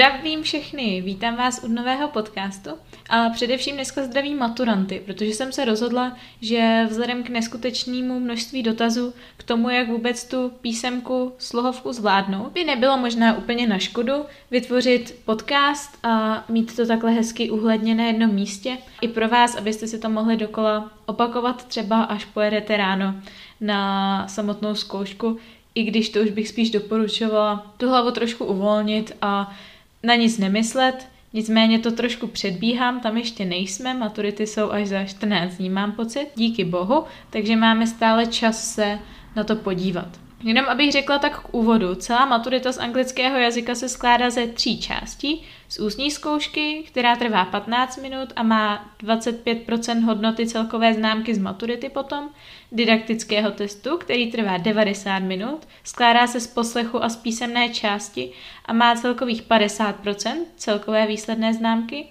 Zdravím 0.00 0.42
všechny, 0.42 1.00
vítám 1.00 1.36
vás 1.36 1.64
u 1.64 1.68
nového 1.68 2.08
podcastu 2.08 2.70
a 3.10 3.28
především 3.30 3.74
dneska 3.74 4.04
zdravím 4.04 4.38
maturanty, 4.38 5.02
protože 5.06 5.30
jsem 5.30 5.52
se 5.52 5.64
rozhodla, 5.64 6.16
že 6.40 6.86
vzhledem 6.88 7.22
k 7.22 7.28
neskutečnému 7.28 8.20
množství 8.20 8.62
dotazů 8.62 9.14
k 9.36 9.42
tomu, 9.42 9.70
jak 9.70 9.88
vůbec 9.88 10.24
tu 10.24 10.52
písemku, 10.60 11.32
slohovku 11.38 11.92
zvládnout, 11.92 12.52
by 12.52 12.64
nebylo 12.64 12.96
možná 12.96 13.36
úplně 13.36 13.66
na 13.66 13.78
škodu 13.78 14.12
vytvořit 14.50 15.16
podcast 15.24 15.98
a 16.02 16.44
mít 16.48 16.76
to 16.76 16.86
takhle 16.86 17.10
hezky 17.10 17.50
uhledně 17.50 17.94
na 17.94 18.04
jednom 18.04 18.34
místě. 18.34 18.78
I 19.00 19.08
pro 19.08 19.28
vás, 19.28 19.56
abyste 19.56 19.86
si 19.86 19.98
to 19.98 20.08
mohli 20.08 20.36
dokola 20.36 20.90
opakovat 21.06 21.68
třeba 21.68 22.02
až 22.02 22.24
pojedete 22.24 22.76
ráno 22.76 23.14
na 23.60 24.28
samotnou 24.28 24.74
zkoušku, 24.74 25.38
i 25.74 25.82
když 25.82 26.08
to 26.08 26.20
už 26.20 26.30
bych 26.30 26.48
spíš 26.48 26.70
doporučovala 26.70 27.72
tu 27.76 27.88
hlavu 27.88 28.10
trošku 28.10 28.44
uvolnit 28.44 29.16
a 29.22 29.56
na 30.02 30.14
nic 30.14 30.38
nemyslet, 30.38 31.08
nicméně 31.32 31.78
to 31.78 31.92
trošku 31.92 32.26
předbíhám, 32.26 33.00
tam 33.00 33.16
ještě 33.16 33.44
nejsme, 33.44 33.94
maturity 33.94 34.46
jsou 34.46 34.70
až 34.70 34.86
za 34.86 35.04
14 35.04 35.54
dní, 35.54 35.70
mám 35.70 35.92
pocit, 35.92 36.26
díky 36.34 36.64
bohu, 36.64 37.04
takže 37.30 37.56
máme 37.56 37.86
stále 37.86 38.26
čas 38.26 38.74
se 38.74 38.98
na 39.36 39.44
to 39.44 39.56
podívat. 39.56 40.29
Jenom 40.42 40.66
abych 40.68 40.92
řekla 40.92 41.18
tak 41.18 41.40
k 41.40 41.54
úvodu, 41.54 41.94
celá 41.94 42.24
maturita 42.24 42.72
z 42.72 42.78
anglického 42.78 43.36
jazyka 43.38 43.74
se 43.74 43.88
skládá 43.88 44.30
ze 44.30 44.46
tří 44.46 44.80
částí. 44.80 45.44
Z 45.68 45.78
ústní 45.78 46.10
zkoušky, 46.10 46.84
která 46.86 47.16
trvá 47.16 47.44
15 47.44 47.96
minut 47.96 48.32
a 48.36 48.42
má 48.42 48.90
25% 49.02 50.04
hodnoty 50.04 50.46
celkové 50.46 50.94
známky 50.94 51.34
z 51.34 51.38
maturity 51.38 51.88
potom, 51.88 52.28
didaktického 52.72 53.50
testu, 53.50 53.96
který 53.96 54.32
trvá 54.32 54.56
90 54.56 55.18
minut, 55.18 55.68
skládá 55.84 56.26
se 56.26 56.40
z 56.40 56.46
poslechu 56.46 57.04
a 57.04 57.08
z 57.08 57.16
písemné 57.16 57.68
části 57.68 58.32
a 58.64 58.72
má 58.72 58.96
celkových 58.96 59.42
50% 59.42 60.36
celkové 60.56 61.06
výsledné 61.06 61.54
známky. 61.54 62.08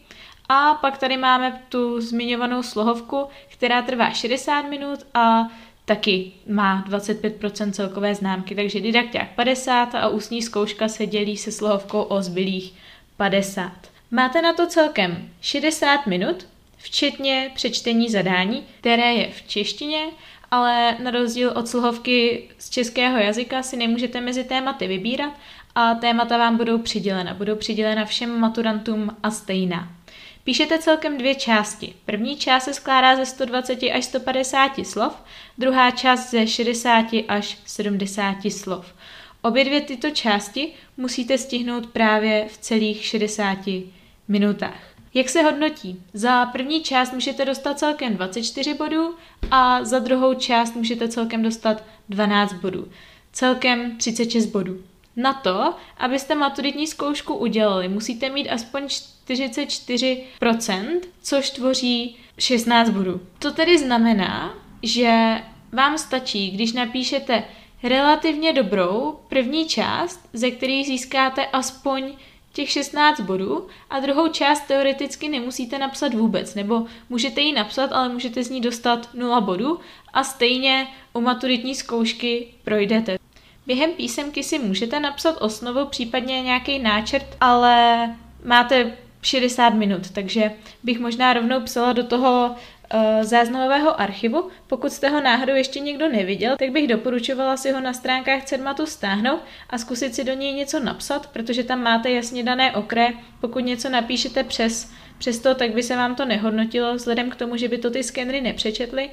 A 0.50 0.74
pak 0.74 0.98
tady 0.98 1.18
máme 1.18 1.62
tu 1.70 2.02
zmiňovanou 2.02 2.64
slohovku, 2.64 3.28
která 3.48 3.82
trvá 3.82 4.12
60 4.12 4.62
minut 4.62 5.00
a 5.14 5.48
taky 5.90 6.32
má 6.48 6.86
25% 6.90 7.72
celkové 7.72 8.16
známky, 8.16 8.56
takže 8.56 8.80
didakták 8.80 9.36
50 9.36 9.96
a 9.96 10.08
ústní 10.08 10.42
zkouška 10.42 10.88
se 10.88 11.06
dělí 11.06 11.38
se 11.38 11.52
slohovkou 11.52 12.02
o 12.02 12.22
zbylých 12.22 12.74
50. 13.18 13.72
Máte 14.12 14.42
na 14.42 14.54
to 14.54 14.68
celkem 14.68 15.30
60 15.42 16.08
minut, 16.08 16.48
včetně 16.78 17.52
přečtení 17.56 18.10
zadání, 18.10 18.64
které 18.80 19.14
je 19.14 19.32
v 19.32 19.48
češtině, 19.48 20.06
ale 20.52 20.98
na 21.04 21.12
rozdíl 21.12 21.52
od 21.56 21.68
slohovky 21.68 22.50
z 22.58 22.70
českého 22.70 23.18
jazyka 23.18 23.64
si 23.64 23.78
nemůžete 23.78 24.22
mezi 24.22 24.44
tématy 24.44 24.88
vybírat 24.88 25.34
a 25.76 25.96
témata 25.96 26.38
vám 26.38 26.58
budou 26.58 26.78
přidělena. 26.78 27.34
Budou 27.34 27.56
přidělena 27.56 28.06
všem 28.06 28.40
maturantům 28.40 29.18
a 29.24 29.32
stejná. 29.32 29.88
Píšete 30.50 30.80
celkem 30.80 31.18
dvě 31.18 31.36
části. 31.36 31.94
První 32.06 32.38
část 32.38 32.64
se 32.64 32.74
skládá 32.74 33.16
ze 33.16 33.26
120 33.26 33.84
až 33.84 34.06
150 34.06 34.72
slov, 34.84 35.24
druhá 35.58 35.92
část 35.92 36.30
ze 36.32 36.48
60 36.48 37.06
až 37.28 37.58
70 37.66 38.36
slov. 38.50 38.94
Obě 39.42 39.66
dvě 39.66 39.82
tyto 39.82 40.10
části 40.10 40.74
musíte 40.98 41.38
stihnout 41.38 41.88
právě 41.88 42.48
v 42.52 42.58
celých 42.58 43.06
60 43.06 43.58
minutách. 44.28 44.80
Jak 45.14 45.30
se 45.30 45.42
hodnotí? 45.42 46.04
Za 46.14 46.46
první 46.46 46.84
část 46.84 47.14
můžete 47.14 47.46
dostat 47.46 47.80
celkem 47.80 48.16
24 48.16 48.74
bodů 48.74 49.16
a 49.52 49.84
za 49.84 50.00
druhou 50.00 50.34
část 50.34 50.76
můžete 50.76 51.08
celkem 51.08 51.44
dostat 51.44 51.84
12 52.10 52.54
bodů. 52.54 52.88
Celkem 53.32 53.98
36 53.98 54.46
bodů. 54.46 54.84
Na 55.16 55.34
to, 55.34 55.76
abyste 55.98 56.36
maturitní 56.36 56.88
zkoušku 56.88 57.34
udělali, 57.36 57.88
musíte 57.88 58.30
mít 58.30 58.50
aspoň 58.50 58.90
44%, 59.34 61.00
což 61.22 61.50
tvoří 61.50 62.18
16 62.38 62.90
bodů. 62.90 63.22
To 63.40 63.52
tedy 63.52 63.78
znamená, 63.78 64.54
že 64.84 65.42
vám 65.72 65.98
stačí, 65.98 66.52
když 66.52 66.74
napíšete 66.74 67.44
relativně 67.84 68.54
dobrou 68.54 69.20
první 69.30 69.68
část, 69.68 70.30
ze 70.34 70.52
které 70.52 70.82
získáte 70.86 71.46
aspoň 71.46 72.14
těch 72.54 72.70
16 72.70 73.20
bodů 73.20 73.68
a 73.90 74.00
druhou 74.00 74.28
část 74.28 74.62
teoreticky 74.62 75.30
nemusíte 75.30 75.78
napsat 75.80 76.14
vůbec, 76.14 76.56
nebo 76.56 76.86
můžete 77.10 77.42
ji 77.42 77.54
napsat, 77.54 77.92
ale 77.92 78.10
můžete 78.10 78.44
z 78.44 78.50
ní 78.50 78.62
dostat 78.62 79.10
0 79.14 79.42
bodů 79.42 79.80
a 80.14 80.24
stejně 80.24 80.88
u 81.14 81.22
maturitní 81.22 81.76
zkoušky 81.76 82.48
projdete. 82.64 83.18
Během 83.68 83.92
písemky 83.92 84.44
si 84.44 84.60
můžete 84.60 85.00
napsat 85.00 85.42
osnovu, 85.42 85.86
případně 85.86 86.42
nějaký 86.42 86.80
náčrt, 86.80 87.26
ale 87.42 88.16
máte 88.46 88.98
60 89.22 89.70
minut, 89.70 90.12
takže 90.12 90.52
bych 90.84 91.00
možná 91.00 91.34
rovnou 91.34 91.62
psala 91.62 91.94
do 91.94 92.04
toho 92.04 92.56
uh, 92.94 93.24
záznamového 93.24 94.02
archivu. 94.02 94.50
Pokud 94.68 94.92
jste 94.92 95.10
ho 95.10 95.22
náhodou 95.22 95.54
ještě 95.54 95.80
někdo 95.80 96.10
neviděl, 96.10 96.56
tak 96.60 96.70
bych 96.70 96.88
doporučovala 96.88 97.58
si 97.58 97.72
ho 97.72 97.82
na 97.82 97.94
stránkách 97.94 98.44
CERMATu 98.44 98.86
stáhnout 98.86 99.40
a 99.70 99.78
zkusit 99.78 100.16
si 100.16 100.24
do 100.24 100.34
něj 100.34 100.54
něco 100.54 100.80
napsat, 100.80 101.28
protože 101.28 101.64
tam 101.64 101.84
máte 101.84 102.12
jasně 102.12 102.44
dané 102.44 102.72
okre. 102.76 103.08
Pokud 103.42 103.60
něco 103.60 103.90
napíšete 103.90 104.44
přes 104.44 104.92
Přesto 105.20 105.56
tak 105.56 105.74
by 105.74 105.84
se 105.84 105.96
vám 105.96 106.16
to 106.16 106.26
nehodnotilo, 106.26 106.96
vzhledem 106.96 107.30
k 107.30 107.36
tomu, 107.36 107.58
že 107.58 107.68
by 107.68 107.78
to 107.78 107.90
ty 107.92 108.04
skenery 108.04 108.42
nepřečetly 108.42 109.10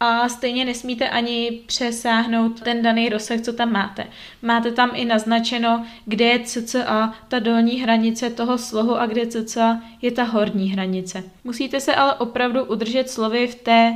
a 0.00 0.28
stejně 0.28 0.64
nesmíte 0.64 1.08
ani 1.08 1.60
přesáhnout 1.66 2.60
ten 2.60 2.82
daný 2.82 3.08
rozsah, 3.08 3.40
co 3.40 3.52
tam 3.52 3.72
máte. 3.72 4.06
Máte 4.42 4.72
tam 4.72 4.90
i 4.94 5.04
naznačeno, 5.04 5.86
kde 6.04 6.24
je 6.24 6.40
cca 6.40 7.14
ta 7.28 7.38
dolní 7.38 7.80
hranice 7.80 8.30
toho 8.30 8.58
slohu 8.58 8.96
a 8.96 9.06
kde 9.06 9.26
cca 9.26 9.82
je 10.02 10.10
ta 10.10 10.22
horní 10.22 10.70
hranice. 10.70 11.24
Musíte 11.44 11.80
se 11.80 11.94
ale 11.94 12.14
opravdu 12.14 12.64
udržet 12.64 13.10
slovy 13.10 13.46
v 13.46 13.54
té 13.54 13.94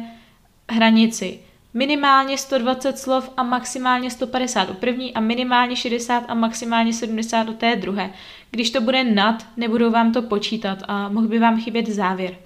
hranici. 0.70 1.38
Minimálně 1.74 2.38
120 2.38 2.98
slov 2.98 3.30
a 3.36 3.42
maximálně 3.42 4.10
150 4.10 4.70
u 4.70 4.74
první 4.74 5.14
a 5.14 5.20
minimálně 5.20 5.76
60 5.76 6.24
a 6.28 6.34
maximálně 6.34 6.92
70 6.92 7.48
u 7.48 7.52
té 7.52 7.76
druhé. 7.76 8.10
Když 8.50 8.70
to 8.70 8.80
bude 8.80 9.04
nad, 9.04 9.46
nebudou 9.56 9.90
vám 9.90 10.12
to 10.12 10.22
počítat 10.22 10.78
a 10.88 11.08
mohl 11.08 11.28
by 11.28 11.38
vám 11.38 11.60
chybět 11.60 11.88
závěr. 11.88 12.43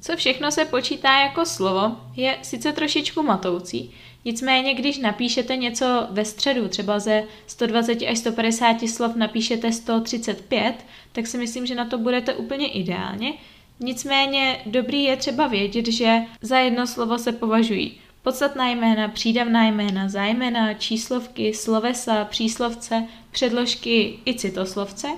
Co 0.00 0.16
všechno 0.16 0.50
se 0.50 0.64
počítá 0.64 1.20
jako 1.20 1.46
slovo, 1.46 1.96
je 2.16 2.38
sice 2.42 2.72
trošičku 2.72 3.22
matoucí, 3.22 3.94
nicméně 4.24 4.74
když 4.74 4.98
napíšete 4.98 5.56
něco 5.56 6.06
ve 6.10 6.24
středu, 6.24 6.68
třeba 6.68 6.98
ze 6.98 7.24
120 7.46 8.02
až 8.02 8.18
150 8.18 8.88
slov 8.88 9.16
napíšete 9.16 9.72
135, 9.72 10.74
tak 11.12 11.26
si 11.26 11.38
myslím, 11.38 11.66
že 11.66 11.74
na 11.74 11.84
to 11.84 11.98
budete 11.98 12.34
úplně 12.34 12.68
ideálně. 12.68 13.32
Nicméně 13.80 14.60
dobrý 14.66 15.02
je 15.04 15.16
třeba 15.16 15.46
vědět, 15.46 15.86
že 15.86 16.18
za 16.42 16.58
jedno 16.58 16.86
slovo 16.86 17.18
se 17.18 17.32
považují 17.32 18.00
podstatná 18.22 18.68
jména, 18.68 19.08
přídavná 19.08 19.64
jména, 19.64 20.08
zájmena, 20.08 20.74
číslovky, 20.74 21.54
slovesa, 21.54 22.24
příslovce, 22.24 23.06
předložky 23.30 24.18
i 24.26 24.34
citoslovce 24.34 25.08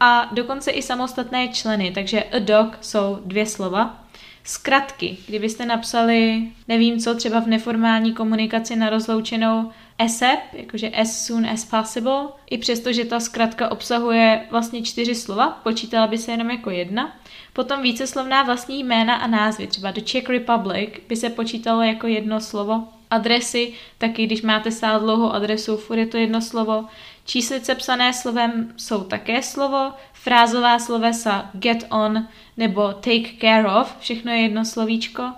a 0.00 0.30
dokonce 0.32 0.70
i 0.70 0.82
samostatné 0.82 1.48
členy, 1.48 1.92
takže 1.94 2.22
a 2.22 2.38
dog 2.38 2.78
jsou 2.80 3.18
dvě 3.24 3.46
slova 3.46 4.05
Zkratky, 4.46 5.16
kdybyste 5.26 5.66
napsali, 5.66 6.42
nevím 6.68 6.98
co, 6.98 7.14
třeba 7.14 7.40
v 7.40 7.46
neformální 7.46 8.12
komunikaci 8.12 8.76
na 8.76 8.90
rozloučenou 8.90 9.70
ASAP, 9.98 10.38
jakože 10.52 10.88
as 10.88 11.26
soon 11.26 11.46
as 11.46 11.64
possible, 11.64 12.28
i 12.50 12.58
přesto, 12.58 12.92
že 12.92 13.04
ta 13.04 13.20
zkratka 13.20 13.70
obsahuje 13.70 14.46
vlastně 14.50 14.82
čtyři 14.82 15.14
slova, 15.14 15.60
počítala 15.62 16.06
by 16.06 16.18
se 16.18 16.30
jenom 16.30 16.50
jako 16.50 16.70
jedna. 16.70 17.16
Potom 17.52 17.82
víceslovná 17.82 18.42
vlastní 18.42 18.84
jména 18.84 19.14
a 19.14 19.26
názvy, 19.26 19.66
třeba 19.66 19.90
The 19.90 20.00
Czech 20.00 20.28
Republic 20.28 20.90
by 21.08 21.16
se 21.16 21.30
počítalo 21.30 21.82
jako 21.82 22.06
jedno 22.06 22.40
slovo. 22.40 22.88
Adresy, 23.10 23.72
taky 23.98 24.26
když 24.26 24.42
máte 24.42 24.70
stále 24.70 25.00
dlouhou 25.00 25.30
adresu, 25.30 25.76
furt 25.76 25.98
je 25.98 26.06
to 26.06 26.16
jedno 26.16 26.42
slovo. 26.42 26.84
Číslice 27.26 27.74
psané 27.74 28.12
slovem 28.12 28.72
jsou 28.76 29.04
také 29.04 29.42
slovo, 29.42 29.92
frázová 30.12 30.78
slovesa 30.78 31.50
get 31.52 31.86
on 31.90 32.28
nebo 32.56 32.92
take 32.92 33.28
care 33.40 33.68
of, 33.80 33.96
všechno 34.00 34.32
je 34.32 34.38
jedno 34.38 34.64
slovíčko 34.64 35.32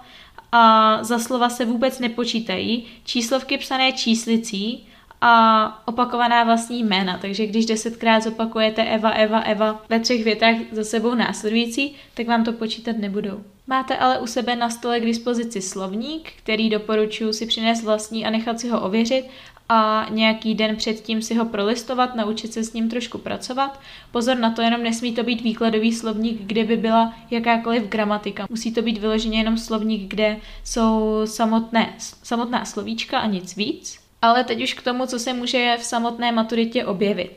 a 0.52 0.98
za 1.04 1.18
slova 1.18 1.48
se 1.48 1.64
vůbec 1.64 1.98
nepočítají. 1.98 2.86
Číslovky 3.04 3.58
psané 3.58 3.92
číslicí 3.92 4.88
a 5.20 5.82
opakovaná 5.88 6.44
vlastní 6.44 6.84
jména. 6.84 7.18
Takže 7.18 7.46
když 7.46 7.66
desetkrát 7.66 8.22
zopakujete 8.22 8.84
Eva, 8.84 9.10
Eva, 9.10 9.40
Eva 9.40 9.84
ve 9.88 10.00
třech 10.00 10.24
větách 10.24 10.56
za 10.72 10.84
sebou 10.84 11.14
následující, 11.14 11.94
tak 12.14 12.26
vám 12.26 12.44
to 12.44 12.52
počítat 12.52 12.96
nebudou. 12.98 13.42
Máte 13.66 13.96
ale 13.96 14.18
u 14.18 14.26
sebe 14.26 14.56
na 14.56 14.70
stole 14.70 15.00
k 15.00 15.06
dispozici 15.06 15.62
slovník, 15.62 16.32
který 16.36 16.70
doporučuji 16.70 17.32
si 17.32 17.46
přinést 17.46 17.84
vlastní 17.84 18.26
a 18.26 18.30
nechat 18.30 18.60
si 18.60 18.68
ho 18.68 18.80
ověřit 18.80 19.24
a 19.68 20.06
nějaký 20.10 20.54
den 20.54 20.76
předtím 20.76 21.22
si 21.22 21.34
ho 21.34 21.44
prolistovat, 21.44 22.14
naučit 22.14 22.52
se 22.52 22.64
s 22.64 22.72
ním 22.72 22.90
trošku 22.90 23.18
pracovat. 23.18 23.80
Pozor 24.12 24.36
na 24.36 24.50
to, 24.50 24.62
jenom 24.62 24.82
nesmí 24.82 25.14
to 25.14 25.22
být 25.22 25.40
výkladový 25.40 25.92
slovník, 25.92 26.40
kde 26.40 26.64
by 26.64 26.76
byla 26.76 27.14
jakákoliv 27.30 27.82
gramatika. 27.82 28.46
Musí 28.50 28.72
to 28.72 28.82
být 28.82 28.98
vyloženě 28.98 29.38
jenom 29.38 29.58
slovník, 29.58 30.10
kde 30.10 30.36
jsou 30.64 31.20
samotné, 31.24 31.94
samotná 32.22 32.64
slovíčka 32.64 33.18
a 33.18 33.26
nic 33.26 33.56
víc. 33.56 33.98
Ale 34.22 34.44
teď 34.44 34.62
už 34.62 34.74
k 34.74 34.82
tomu, 34.82 35.06
co 35.06 35.18
se 35.18 35.32
může 35.32 35.76
v 35.80 35.84
samotné 35.84 36.32
maturitě 36.32 36.84
objevit. 36.84 37.30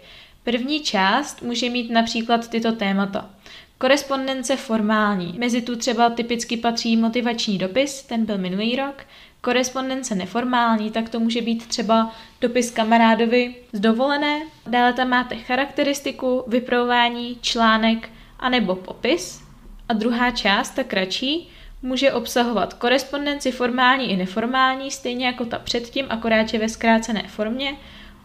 První 0.44 0.80
část 0.80 1.42
může 1.42 1.69
mít 1.69 1.92
například 1.92 2.48
tyto 2.48 2.72
témata. 2.72 3.30
Korespondence 3.77 4.56
formální. 4.56 5.36
Mezi 5.38 5.62
tu 5.62 5.75
třeba 5.75 6.10
typicky 6.10 6.57
patří 6.57 6.98
motivační 6.98 7.57
dopis, 7.57 8.04
ten 8.04 8.25
byl 8.25 8.38
minulý 8.38 8.75
rok. 8.75 9.04
Korespondence 9.42 10.16
neformální, 10.16 10.92
tak 10.92 11.10
to 11.10 11.20
může 11.20 11.42
být 11.42 11.68
třeba 11.68 12.12
dopis 12.42 12.72
kamarádovi 12.72 13.56
z 13.74 13.80
dovolené. 13.80 14.42
Dále 14.68 14.94
tam 14.94 15.10
máte 15.10 15.36
charakteristiku, 15.36 16.44
vypravování, 16.48 17.38
článek 17.42 18.10
anebo 18.40 18.76
popis. 18.76 19.44
A 19.90 19.94
druhá 19.94 20.32
část, 20.32 20.70
ta 20.70 20.84
kratší, 20.84 21.50
může 21.82 22.14
obsahovat 22.14 22.74
korespondenci 22.74 23.52
formální 23.52 24.12
i 24.12 24.18
neformální, 24.18 24.92
stejně 24.92 25.26
jako 25.26 25.46
ta 25.46 25.60
předtím, 25.60 26.06
akorát 26.10 26.54
je 26.54 26.60
ve 26.60 26.70
zkrácené 26.70 27.24
formě, 27.28 27.76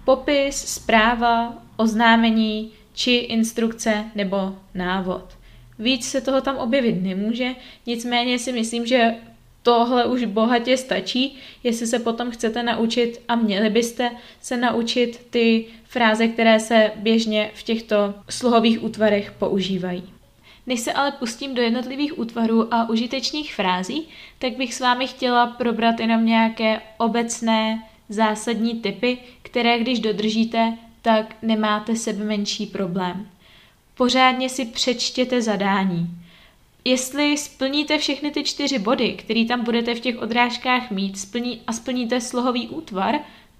popis, 0.04 0.56
zpráva, 0.56 1.54
oznámení 1.76 2.72
či 2.94 3.14
instrukce 3.14 4.04
nebo 4.14 4.56
návod. 4.74 5.36
Víc 5.78 6.08
se 6.08 6.20
toho 6.20 6.40
tam 6.40 6.56
objevit 6.56 7.02
nemůže, 7.02 7.54
nicméně 7.86 8.38
si 8.38 8.52
myslím, 8.52 8.86
že 8.86 9.14
tohle 9.66 10.04
už 10.04 10.24
bohatě 10.24 10.76
stačí, 10.76 11.38
jestli 11.64 11.86
se 11.86 11.98
potom 11.98 12.30
chcete 12.30 12.62
naučit 12.62 13.20
a 13.28 13.36
měli 13.36 13.70
byste 13.70 14.10
se 14.40 14.56
naučit 14.56 15.26
ty 15.30 15.66
fráze, 15.84 16.28
které 16.28 16.60
se 16.60 16.92
běžně 16.96 17.50
v 17.54 17.62
těchto 17.62 18.14
slohových 18.30 18.84
útvarech 18.84 19.32
používají. 19.32 20.02
Než 20.66 20.80
se 20.80 20.92
ale 20.92 21.12
pustím 21.12 21.54
do 21.54 21.62
jednotlivých 21.62 22.18
útvarů 22.18 22.74
a 22.74 22.88
užitečných 22.88 23.54
frází, 23.54 24.08
tak 24.38 24.56
bych 24.56 24.74
s 24.74 24.80
vámi 24.80 25.06
chtěla 25.06 25.46
probrat 25.46 26.00
jenom 26.00 26.26
nějaké 26.26 26.80
obecné 26.98 27.82
zásadní 28.08 28.74
typy, 28.74 29.18
které 29.42 29.78
když 29.78 30.00
dodržíte, 30.00 30.78
tak 31.02 31.36
nemáte 31.42 31.96
sebe 31.96 32.24
menší 32.24 32.66
problém. 32.66 33.28
Pořádně 33.94 34.48
si 34.48 34.64
přečtěte 34.64 35.42
zadání. 35.42 36.25
Jestli 36.86 37.36
splníte 37.36 37.98
všechny 37.98 38.30
ty 38.30 38.44
čtyři 38.44 38.78
body, 38.78 39.12
které 39.12 39.44
tam 39.44 39.64
budete 39.64 39.94
v 39.94 40.00
těch 40.00 40.22
odrážkách 40.22 40.90
mít 40.90 41.18
splní, 41.18 41.60
a 41.66 41.72
splníte 41.72 42.20
slohový 42.20 42.68
útvar, 42.68 43.14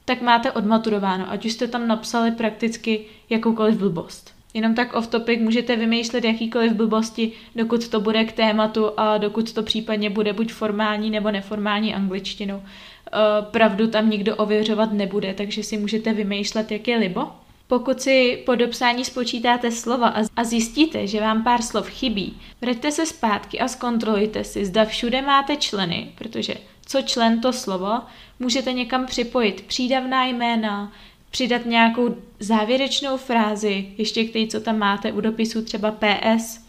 tak 0.04 0.22
máte 0.22 0.52
odmaturováno, 0.52 1.30
ať 1.30 1.44
už 1.44 1.52
jste 1.52 1.68
tam 1.68 1.88
napsali 1.88 2.30
prakticky 2.30 3.04
jakoukoliv 3.30 3.76
blbost. 3.76 4.34
Jenom 4.54 4.74
tak 4.74 4.94
off 4.94 5.06
topic 5.06 5.40
můžete 5.40 5.76
vymýšlet 5.76 6.24
jakýkoliv 6.24 6.72
blbosti, 6.72 7.32
dokud 7.56 7.88
to 7.88 8.00
bude 8.00 8.24
k 8.24 8.32
tématu 8.32 8.90
a 8.96 9.18
dokud 9.18 9.52
to 9.52 9.62
případně 9.62 10.10
bude 10.10 10.32
buď 10.32 10.52
formální 10.52 11.10
nebo 11.10 11.30
neformální 11.30 11.94
angličtinou. 11.94 12.62
Eh, 12.62 13.18
pravdu 13.50 13.86
tam 13.86 14.10
nikdo 14.10 14.36
ověřovat 14.36 14.92
nebude, 14.92 15.34
takže 15.34 15.62
si 15.62 15.76
můžete 15.76 16.12
vymýšlet, 16.12 16.70
jak 16.70 16.88
je 16.88 16.96
libo. 16.96 17.28
Pokud 17.68 18.00
si 18.00 18.42
po 18.46 18.54
dopsání 18.54 19.04
spočítáte 19.04 19.70
slova 19.70 20.14
a 20.36 20.44
zjistíte, 20.44 21.06
že 21.06 21.20
vám 21.20 21.44
pár 21.44 21.62
slov 21.62 21.88
chybí, 21.88 22.40
vraťte 22.60 22.92
se 22.92 23.06
zpátky 23.06 23.60
a 23.60 23.68
zkontrolujte 23.68 24.44
si, 24.44 24.64
zda 24.64 24.84
všude 24.84 25.22
máte 25.22 25.56
členy, 25.56 26.12
protože 26.18 26.54
co 26.86 27.02
člen 27.02 27.40
to 27.40 27.52
slovo, 27.52 28.00
můžete 28.38 28.72
někam 28.72 29.06
připojit 29.06 29.60
přídavná 29.60 30.26
jména, 30.26 30.92
přidat 31.30 31.66
nějakou 31.66 32.16
závěrečnou 32.40 33.16
frázi, 33.16 33.86
ještě 33.98 34.24
k 34.24 34.32
té, 34.32 34.46
co 34.46 34.60
tam 34.60 34.78
máte 34.78 35.12
u 35.12 35.20
dopisu 35.20 35.62
třeba 35.62 35.90
PS, 35.90 36.66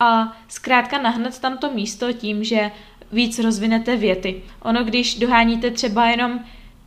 a 0.00 0.36
zkrátka 0.48 0.98
nahnat 1.02 1.38
tam 1.38 1.58
to 1.58 1.70
místo 1.70 2.12
tím, 2.12 2.44
že 2.44 2.70
víc 3.12 3.38
rozvinete 3.38 3.96
věty. 3.96 4.42
Ono, 4.62 4.84
když 4.84 5.18
doháníte 5.18 5.70
třeba 5.70 6.08
jenom 6.08 6.40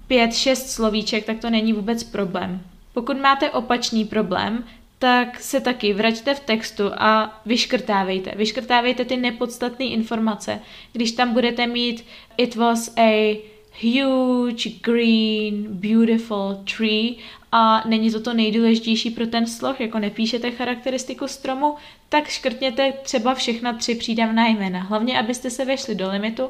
pět, 0.07 0.33
šest 0.33 0.69
slovíček, 0.69 1.25
tak 1.25 1.39
to 1.39 1.49
není 1.49 1.73
vůbec 1.73 2.03
problém. 2.03 2.61
Pokud 2.95 3.17
máte 3.17 3.51
opačný 3.51 4.05
problém, 4.05 4.63
tak 4.99 5.39
se 5.39 5.61
taky 5.61 5.93
vraťte 5.93 6.33
v 6.33 6.39
textu 6.39 6.83
a 6.97 7.41
vyškrtávejte. 7.45 8.31
Vyškrtávejte 8.35 9.05
ty 9.05 9.17
nepodstatné 9.17 9.85
informace. 9.85 10.59
Když 10.93 11.11
tam 11.11 11.33
budete 11.33 11.67
mít 11.67 12.05
it 12.37 12.55
was 12.55 12.93
a 12.97 13.41
huge, 13.81 14.69
green, 14.81 15.67
beautiful 15.69 16.63
tree 16.77 17.15
a 17.51 17.83
není 17.87 18.11
to 18.11 18.21
to 18.21 18.33
nejdůležitější 18.33 19.09
pro 19.09 19.27
ten 19.27 19.47
sloh, 19.47 19.81
jako 19.81 19.99
nepíšete 19.99 20.51
charakteristiku 20.51 21.27
stromu, 21.27 21.75
tak 22.09 22.27
škrtněte 22.27 22.93
třeba 23.03 23.35
všechna 23.35 23.73
tři 23.73 23.95
přídavná 23.95 24.47
jména. 24.47 24.79
Hlavně, 24.79 25.19
abyste 25.19 25.49
se 25.49 25.65
vešli 25.65 25.95
do 25.95 26.11
limitu 26.11 26.49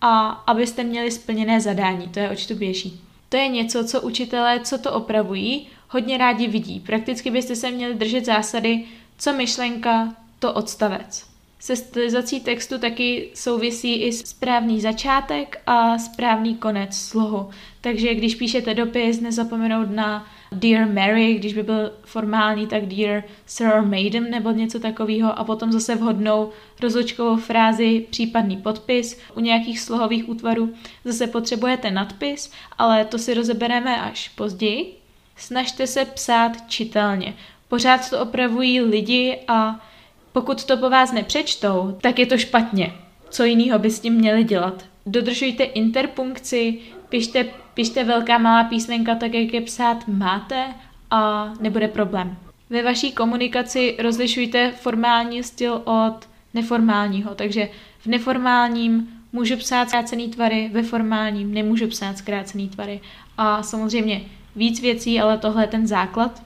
a 0.00 0.28
abyste 0.28 0.84
měli 0.84 1.10
splněné 1.10 1.60
zadání. 1.60 2.08
To 2.08 2.18
je 2.18 2.30
oč 2.30 2.46
tu 2.46 2.54
běží. 2.54 3.00
To 3.28 3.36
je 3.36 3.48
něco, 3.48 3.84
co 3.84 4.00
učitelé, 4.00 4.60
co 4.60 4.78
to 4.78 4.92
opravují, 4.92 5.66
hodně 5.88 6.18
rádi 6.18 6.48
vidí. 6.48 6.80
Prakticky 6.80 7.30
byste 7.30 7.56
se 7.56 7.70
měli 7.70 7.94
držet 7.94 8.24
zásady, 8.24 8.84
co 9.18 9.32
myšlenka, 9.32 10.14
to 10.38 10.52
odstavec. 10.52 11.26
Se 11.58 11.76
stylizací 11.76 12.40
textu 12.40 12.78
taky 12.78 13.30
souvisí 13.34 14.02
i 14.02 14.12
správný 14.12 14.80
začátek 14.80 15.62
a 15.66 15.98
správný 15.98 16.56
konec 16.56 16.96
slohu. 16.96 17.50
Takže 17.80 18.14
když 18.14 18.34
píšete 18.34 18.74
dopis, 18.74 19.20
nezapomenout 19.20 19.90
na 19.90 20.26
Dear 20.54 20.88
Mary, 20.88 21.34
když 21.34 21.54
by 21.54 21.62
byl 21.62 21.92
formální, 22.02 22.66
tak 22.66 22.86
Dear 22.86 23.22
Sir 23.46 23.82
Maiden 23.82 24.30
nebo 24.30 24.50
něco 24.50 24.80
takového 24.80 25.38
a 25.38 25.44
potom 25.44 25.72
zase 25.72 25.94
vhodnou 25.94 26.50
rozlučkovou 26.82 27.36
frázi, 27.36 28.06
případný 28.10 28.56
podpis. 28.56 29.20
U 29.34 29.40
nějakých 29.40 29.80
slohových 29.80 30.28
útvarů 30.28 30.74
zase 31.04 31.26
potřebujete 31.26 31.90
nadpis, 31.90 32.52
ale 32.78 33.04
to 33.04 33.18
si 33.18 33.34
rozebereme 33.34 34.00
až 34.00 34.28
později. 34.28 34.94
Snažte 35.36 35.86
se 35.86 36.04
psát 36.04 36.52
čitelně. 36.68 37.34
Pořád 37.68 38.10
to 38.10 38.20
opravují 38.20 38.80
lidi 38.80 39.38
a 39.48 39.86
pokud 40.32 40.64
to 40.64 40.76
po 40.76 40.90
vás 40.90 41.12
nepřečtou, 41.12 41.98
tak 42.00 42.18
je 42.18 42.26
to 42.26 42.38
špatně. 42.38 42.92
Co 43.30 43.44
jiného 43.44 43.78
by 43.78 43.90
s 43.90 44.00
tím 44.00 44.14
měli 44.14 44.44
dělat? 44.44 44.84
Dodržujte 45.06 45.64
interpunkci, 45.64 46.78
pište, 47.14 47.46
pište 47.74 48.04
velká 48.04 48.38
malá 48.38 48.64
písmenka 48.64 49.14
tak, 49.14 49.34
jak 49.34 49.54
je 49.54 49.60
psát 49.60 50.08
máte 50.08 50.74
a 51.10 51.52
nebude 51.60 51.88
problém. 51.88 52.36
Ve 52.70 52.82
vaší 52.82 53.12
komunikaci 53.12 53.96
rozlišujte 53.98 54.72
formální 54.72 55.42
styl 55.42 55.82
od 55.84 56.28
neformálního, 56.54 57.34
takže 57.34 57.68
v 57.98 58.06
neformálním 58.06 59.08
můžu 59.32 59.56
psát 59.56 59.88
zkrácený 59.88 60.28
tvary, 60.28 60.70
ve 60.72 60.82
formálním 60.82 61.54
nemůžu 61.54 61.86
psát 61.86 62.18
zkrácený 62.18 62.68
tvary. 62.68 63.00
A 63.38 63.62
samozřejmě 63.62 64.20
víc 64.56 64.80
věcí, 64.80 65.20
ale 65.20 65.38
tohle 65.38 65.62
je 65.62 65.66
ten 65.66 65.86
základ. 65.86 66.42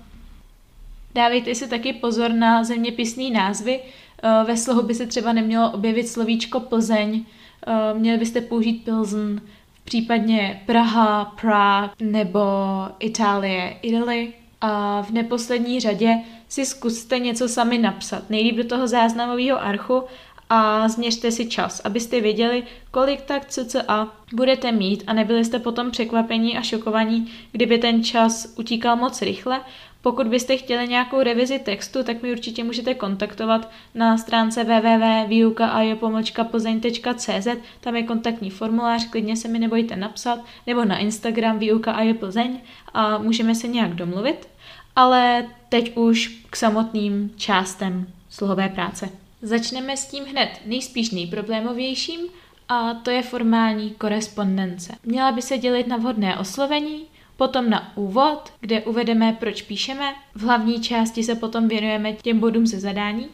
Dávejte 1.14 1.54
si 1.54 1.68
taky 1.68 1.92
pozor 1.92 2.32
na 2.32 2.64
zeměpisné 2.64 3.30
názvy. 3.30 3.80
Eh, 3.80 4.44
ve 4.44 4.56
slohu 4.56 4.82
by 4.82 4.94
se 4.94 5.06
třeba 5.06 5.32
nemělo 5.32 5.70
objevit 5.70 6.08
slovíčko 6.08 6.60
Plzeň, 6.60 7.25
eh, 7.66 7.98
měli 7.98 8.18
byste 8.18 8.40
použít 8.40 8.84
Pilsen, 8.84 9.40
případně 9.88 10.62
Praha, 10.66 11.25
Prague 11.40 11.90
nebo 12.00 12.40
Itálie, 12.99 13.76
Italy. 13.83 14.33
A 14.61 15.02
v 15.02 15.11
neposlední 15.11 15.80
řadě 15.80 16.16
si 16.49 16.66
zkuste 16.66 17.18
něco 17.18 17.49
sami 17.49 17.78
napsat. 17.78 18.30
Nejlíp 18.30 18.57
do 18.57 18.64
toho 18.64 18.88
záznamového 18.88 19.62
archu 19.62 20.04
a 20.50 20.88
změřte 20.88 21.30
si 21.30 21.47
čas, 21.47 21.80
abyste 21.85 22.21
věděli, 22.21 22.62
kolik 22.90 23.23
tak 23.23 23.45
cca 23.45 24.09
budete 24.35 24.73
mít 24.73 25.04
a 25.07 25.12
nebyli 25.12 25.45
jste 25.45 25.59
potom 25.59 25.90
překvapení 25.90 26.59
a 26.59 26.62
šokovaní, 26.62 27.33
kdyby 27.52 27.78
ten 27.78 28.04
čas 28.04 28.54
utíkal 28.59 28.97
moc 28.97 29.23
rychle. 29.23 29.61
Pokud 30.02 30.26
byste 30.26 30.56
chtěli 30.56 30.88
nějakou 30.88 31.22
revizi 31.22 31.58
textu, 31.58 32.04
tak 32.04 32.22
mi 32.22 32.32
určitě 32.32 32.64
můžete 32.64 32.94
kontaktovat 32.94 33.70
na 33.94 34.18
stránce 34.18 34.64
www.výuka.plzeň.cz 34.64 37.48
tam 37.80 37.96
je 37.96 38.02
kontaktní 38.02 38.50
formulář, 38.50 39.10
klidně 39.10 39.36
se 39.36 39.48
mi 39.48 39.58
nebojte 39.58 39.96
napsat, 39.96 40.38
nebo 40.66 40.84
na 40.84 40.98
Instagram 40.98 41.58
výuka 41.58 41.92
a 41.92 42.14
Plzeň 42.14 42.60
a 42.94 43.18
můžeme 43.18 43.54
se 43.54 43.68
nějak 43.68 43.94
domluvit. 43.94 44.48
Ale 44.96 45.46
teď 45.68 45.96
už 45.96 46.42
k 46.50 46.56
samotným 46.56 47.32
částem 47.36 48.06
slohové 48.30 48.68
práce. 48.68 49.08
Začneme 49.42 49.96
s 49.96 50.06
tím 50.06 50.24
hned 50.24 50.48
nejspíš 50.66 51.10
nejproblémovějším 51.10 52.20
a 52.68 52.94
to 52.94 53.10
je 53.10 53.22
formální 53.22 53.90
korespondence. 53.90 54.94
Měla 55.04 55.32
by 55.32 55.42
se 55.42 55.58
dělit 55.58 55.86
na 55.86 55.96
vhodné 55.96 56.38
oslovení, 56.38 57.06
potom 57.38 57.71
na 57.71 57.92
úvod, 57.97 58.52
kde 58.61 58.83
uvedeme, 58.83 59.37
proč 59.40 59.62
píšeme. 59.62 60.14
V 60.35 60.42
hlavní 60.42 60.80
části 60.80 61.23
se 61.25 61.35
potom 61.35 61.68
věnujeme 61.68 62.12
těm 62.12 62.40
bodům 62.40 62.66
ze 62.66 62.80
zadání. 62.80 63.28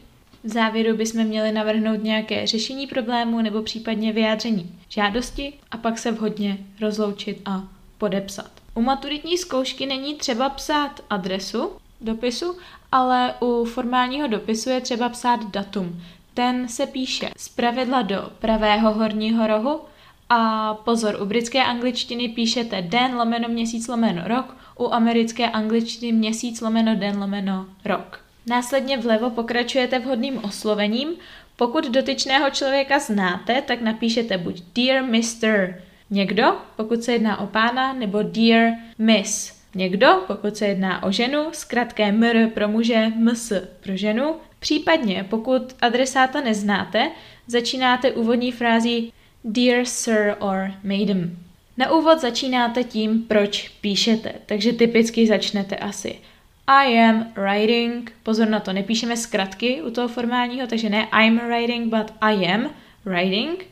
V 0.45 0.49
závěru 0.49 0.97
bychom 0.97 1.25
měli 1.25 1.53
navrhnout 1.53 2.03
nějaké 2.03 2.47
řešení 2.47 2.87
problému 2.87 3.41
nebo 3.41 3.63
případně 3.63 4.13
vyjádření 4.13 4.71
žádosti 4.89 5.53
a 5.71 5.77
pak 5.77 5.99
se 5.99 6.13
vhodně 6.13 6.59
rozloučit 6.81 7.41
a 7.47 7.63
podepsat. 7.99 8.51
U 8.75 8.83
maturitní 8.83 9.39
zkoušky 9.39 9.87
není 9.87 10.15
třeba 10.15 10.49
psát 10.49 11.01
adresu 11.11 11.71
dopisu, 12.01 12.57
ale 12.93 13.35
u 13.41 13.65
formálního 13.65 14.29
dopisu 14.29 14.71
je 14.71 14.81
třeba 14.81 15.09
psát 15.09 15.51
datum. 15.51 16.03
Ten 16.35 16.69
se 16.69 16.87
píše 16.87 17.31
z 17.37 17.49
pravidla 17.49 18.03
do 18.03 18.31
pravého 18.39 18.95
horního 18.95 19.47
rohu 19.47 19.81
A 20.29 20.75
pozor, 20.75 21.19
u 21.23 21.25
britské 21.25 21.65
angličtiny 21.65 22.29
píšete 22.29 22.83
den 22.83 23.15
lomeno 23.15 23.49
měsíc 23.49 23.89
lomeno 23.89 24.23
rok, 24.29 24.57
u 24.79 24.93
americké 24.93 25.49
angličtiny 25.49 26.13
měsíc 26.13 26.61
lomeno 26.61 26.95
den 26.97 27.19
lomeno 27.19 27.67
rok. 27.85 28.21
Následně 28.47 28.97
vlevo 28.99 29.31
pokračujete 29.31 29.99
vhodným 29.99 30.45
oslovením. 30.45 31.09
Pokud 31.57 31.89
dotyčného 31.91 32.51
člověka 32.51 32.99
znáte, 32.99 33.63
tak 33.63 33.81
napíšete 33.81 34.39
buď 34.39 34.63
Dear 34.75 35.05
Mr. 35.05 35.83
někdo, 36.11 36.57
pokud 36.77 37.03
se 37.03 37.13
jedná 37.13 37.41
o 37.41 37.47
pána, 37.47 37.93
nebo 37.93 38.23
Dear 38.23 38.73
Miss 38.99 39.65
někdo, 39.75 40.25
pokud 40.27 40.57
se 40.57 40.67
jedná 40.67 41.03
o 41.03 41.11
ženu, 41.11 41.49
zkrátké 41.53 42.13
mr 42.13 42.51
pro 42.55 42.69
muže, 42.69 43.13
ms 43.17 43.53
pro 43.81 43.97
ženu. 43.97 44.37
Případně, 44.59 45.27
pokud 45.31 45.63
adresáta 45.81 46.41
neznáte, 46.41 47.11
začínáte 47.47 48.13
úvodní 48.13 48.53
frází 48.53 49.13
Dear 49.47 49.85
Sir 49.85 50.37
or 50.41 50.73
Madam. 50.83 51.37
Na 51.77 51.91
úvod 51.91 52.21
začínáte 52.21 52.85
tím, 52.85 53.23
proč 53.23 53.69
píšete, 53.69 54.35
takže 54.47 54.73
typicky 54.73 55.27
začnete 55.27 55.77
asi 55.77 56.19
I 56.67 56.99
am 56.99 57.33
writing, 57.37 58.13
pozor 58.23 58.49
na 58.49 58.61
to, 58.61 58.73
nepíšeme 58.73 59.17
zkratky 59.17 59.83
u 59.83 59.91
toho 59.91 60.09
formálního, 60.09 60.67
takže 60.67 60.89
ne 60.89 61.09
I'm 61.23 61.39
writing, 61.39 61.95
but 61.95 62.13
I 62.21 62.47
am 62.47 62.71
writing. 63.05 63.67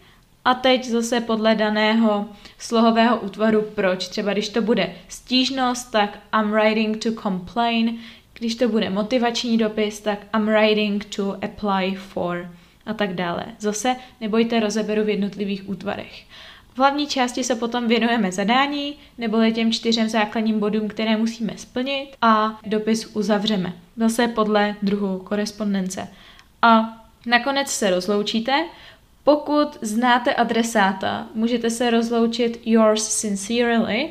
A 0.44 0.54
teď 0.54 0.84
zase 0.86 1.20
podle 1.20 1.54
daného 1.54 2.28
slohového 2.58 3.20
útvaru 3.20 3.62
proč. 3.74 4.08
Třeba 4.08 4.32
když 4.32 4.48
to 4.48 4.62
bude 4.62 4.94
stížnost, 5.08 5.90
tak 5.90 6.18
I'm 6.40 6.50
writing 6.50 7.02
to 7.02 7.12
complain. 7.22 7.98
Když 8.38 8.54
to 8.54 8.68
bude 8.68 8.90
motivační 8.90 9.58
dopis, 9.58 10.00
tak 10.00 10.18
I'm 10.36 10.46
writing 10.46 11.04
to 11.04 11.38
apply 11.44 11.94
for 11.94 12.48
a 12.86 12.94
tak 12.94 13.14
dále. 13.14 13.44
Zase 13.58 13.96
nebojte, 14.20 14.60
rozeberu 14.60 15.04
v 15.04 15.08
jednotlivých 15.08 15.68
útvarech. 15.68 16.24
V 16.74 16.78
hlavní 16.78 17.06
části 17.06 17.44
se 17.44 17.54
potom 17.54 17.88
věnujeme 17.88 18.32
zadání, 18.32 18.94
nebo 19.18 19.50
těm 19.50 19.72
čtyřem 19.72 20.08
základním 20.08 20.60
bodům, 20.60 20.88
které 20.88 21.16
musíme 21.16 21.52
splnit 21.56 22.08
a 22.22 22.60
dopis 22.66 23.16
uzavřeme. 23.16 23.72
Zase 23.96 24.28
podle 24.28 24.76
druhu 24.82 25.18
korespondence. 25.18 26.08
A 26.62 27.00
nakonec 27.26 27.68
se 27.68 27.90
rozloučíte. 27.90 28.64
Pokud 29.24 29.78
znáte 29.82 30.34
adresáta, 30.34 31.26
můžete 31.34 31.70
se 31.70 31.90
rozloučit 31.90 32.60
yours 32.64 33.08
sincerely, 33.08 34.10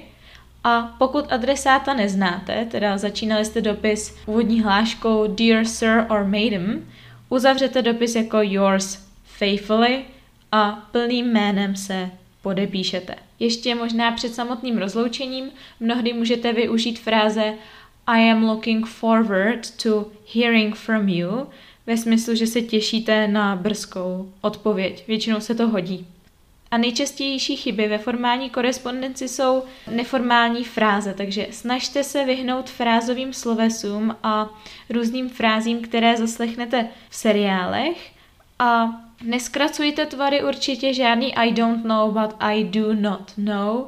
a 0.63 0.95
pokud 0.97 1.33
adresáta 1.33 1.93
neznáte, 1.93 2.65
teda 2.71 2.97
začínali 2.97 3.45
jste 3.45 3.61
dopis 3.61 4.17
úvodní 4.25 4.61
hláškou 4.61 5.27
Dear 5.27 5.65
Sir 5.65 6.05
or 6.09 6.23
Madam, 6.23 6.81
uzavřete 7.31 7.81
dopis 7.81 8.15
jako 8.15 8.37
yours 8.41 8.99
faithfully 9.23 10.05
a 10.51 10.71
plným 10.91 11.25
jménem 11.25 11.75
se 11.75 12.11
podepíšete. 12.41 13.15
Ještě 13.39 13.75
možná 13.75 14.11
před 14.11 14.33
samotným 14.33 14.77
rozloučením 14.77 15.51
mnohdy 15.79 16.13
můžete 16.13 16.53
využít 16.53 16.99
fráze 16.99 17.53
I 18.07 18.31
am 18.31 18.43
looking 18.43 18.87
forward 18.87 19.83
to 19.83 20.11
hearing 20.33 20.75
from 20.75 21.09
you, 21.09 21.47
ve 21.87 21.97
smyslu, 21.97 22.35
že 22.35 22.47
se 22.47 22.61
těšíte 22.61 23.27
na 23.27 23.55
brzkou 23.55 24.31
odpověď. 24.41 25.07
Většinou 25.07 25.39
se 25.39 25.55
to 25.55 25.67
hodí. 25.67 26.07
A 26.71 26.77
nejčastější 26.77 27.55
chyby 27.55 27.87
ve 27.87 27.97
formální 27.97 28.49
korespondenci 28.49 29.27
jsou 29.27 29.63
neformální 29.91 30.63
fráze, 30.63 31.13
takže 31.13 31.47
snažte 31.51 32.03
se 32.03 32.25
vyhnout 32.25 32.69
frázovým 32.69 33.33
slovesům 33.33 34.15
a 34.23 34.49
různým 34.89 35.29
frázím, 35.29 35.81
které 35.81 36.17
zaslechnete 36.17 36.87
v 37.09 37.15
seriálech 37.15 38.11
a 38.59 38.89
neskracujte 39.23 40.05
tvary 40.05 40.43
určitě 40.43 40.93
žádný 40.93 41.35
I 41.35 41.51
don't 41.51 41.85
know, 41.85 42.11
but 42.11 42.35
I 42.39 42.63
do 42.63 42.93
not 42.93 43.31
know. 43.37 43.87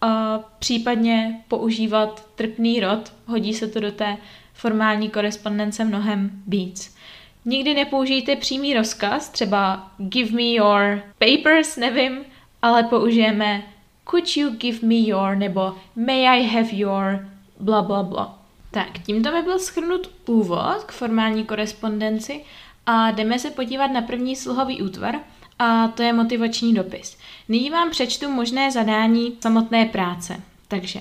A 0.00 0.38
případně 0.58 1.44
používat 1.48 2.26
trpný 2.34 2.80
rod, 2.80 3.12
hodí 3.26 3.54
se 3.54 3.68
to 3.68 3.80
do 3.80 3.92
té 3.92 4.16
formální 4.54 5.10
korespondence 5.10 5.84
mnohem 5.84 6.30
víc. 6.46 6.96
Nikdy 7.44 7.74
nepoužijte 7.74 8.36
přímý 8.36 8.74
rozkaz, 8.74 9.28
třeba 9.28 9.90
give 9.98 10.30
me 10.30 10.42
your 10.42 11.02
papers, 11.18 11.76
nevím, 11.76 12.24
ale 12.62 12.82
použijeme 12.82 13.62
could 14.10 14.36
you 14.36 14.50
give 14.50 14.86
me 14.86 14.94
your 14.94 15.36
nebo 15.36 15.74
may 15.96 16.28
I 16.28 16.42
have 16.42 16.68
your 16.72 17.28
bla 17.60 17.82
bla 17.82 18.02
bla. 18.02 18.38
Tak, 18.70 18.98
tímto 18.98 19.30
by 19.30 19.42
byl 19.42 19.58
schrnut 19.58 20.10
úvod 20.26 20.84
k 20.86 20.92
formální 20.92 21.44
korespondenci 21.44 22.44
a 22.86 23.10
jdeme 23.10 23.38
se 23.38 23.50
podívat 23.50 23.86
na 23.86 24.02
první 24.02 24.36
sluhový 24.36 24.82
útvar 24.82 25.20
a 25.58 25.88
to 25.88 26.02
je 26.02 26.12
motivační 26.12 26.74
dopis. 26.74 27.18
Nyní 27.48 27.70
vám 27.70 27.90
přečtu 27.90 28.30
možné 28.30 28.70
zadání 28.70 29.36
samotné 29.40 29.84
práce. 29.84 30.42
Takže 30.68 31.00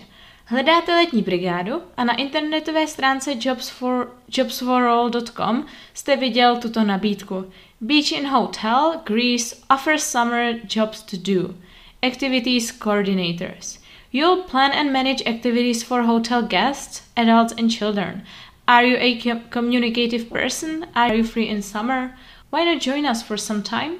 Hledáte 0.52 0.96
letní 0.96 1.22
brigádu 1.22 1.82
a 1.98 2.04
na 2.04 2.16
internetové 2.16 2.88
stránce 2.88 3.34
jobsfor, 3.40 4.16
jobsforall.com 4.38 5.66
jste 5.94 6.16
viděl 6.16 6.58
tuto 6.58 6.84
nabídku. 6.84 7.52
Beach 7.82 8.12
in 8.12 8.28
Hotel, 8.28 9.02
Greece 9.06 9.56
offers 9.70 10.04
summer 10.04 10.56
jobs 10.76 11.02
to 11.02 11.18
do. 11.18 11.56
Activities 12.04 12.72
coordinators. 12.72 13.80
You'll 14.14 14.44
plan 14.44 14.72
and 14.72 14.92
manage 14.92 15.24
activities 15.28 15.84
for 15.84 16.02
hotel 16.02 16.42
guests, 16.42 17.04
adults 17.16 17.54
and 17.60 17.72
children. 17.72 18.24
Are 18.68 18.88
you 18.88 18.98
a 18.98 19.40
communicative 19.50 20.30
person? 20.30 20.86
Are 20.96 21.16
you 21.16 21.24
free 21.24 21.50
in 21.50 21.62
summer? 21.62 22.18
Why 22.50 22.64
not 22.64 22.82
join 22.82 23.06
us 23.06 23.24
for 23.24 23.38
some 23.38 23.62
time? 23.62 23.92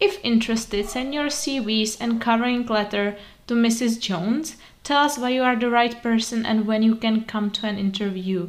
If 0.00 0.18
interested, 0.22 0.88
send 0.88 1.14
your 1.14 1.30
CVs 1.30 1.96
and 2.00 2.20
covering 2.20 2.66
letter 2.66 3.16
to 3.46 3.54
Mrs. 3.54 4.00
Jones– 4.00 4.56
Tell 4.86 5.06
us 5.06 5.18
why 5.18 5.30
you 5.30 5.44
are 5.44 5.56
the 5.56 5.70
right 5.70 6.02
person 6.02 6.46
and 6.46 6.66
when 6.66 6.82
you 6.82 6.94
can 6.94 7.20
come 7.20 7.50
to 7.50 7.66
an 7.66 7.78
interview. 7.78 8.46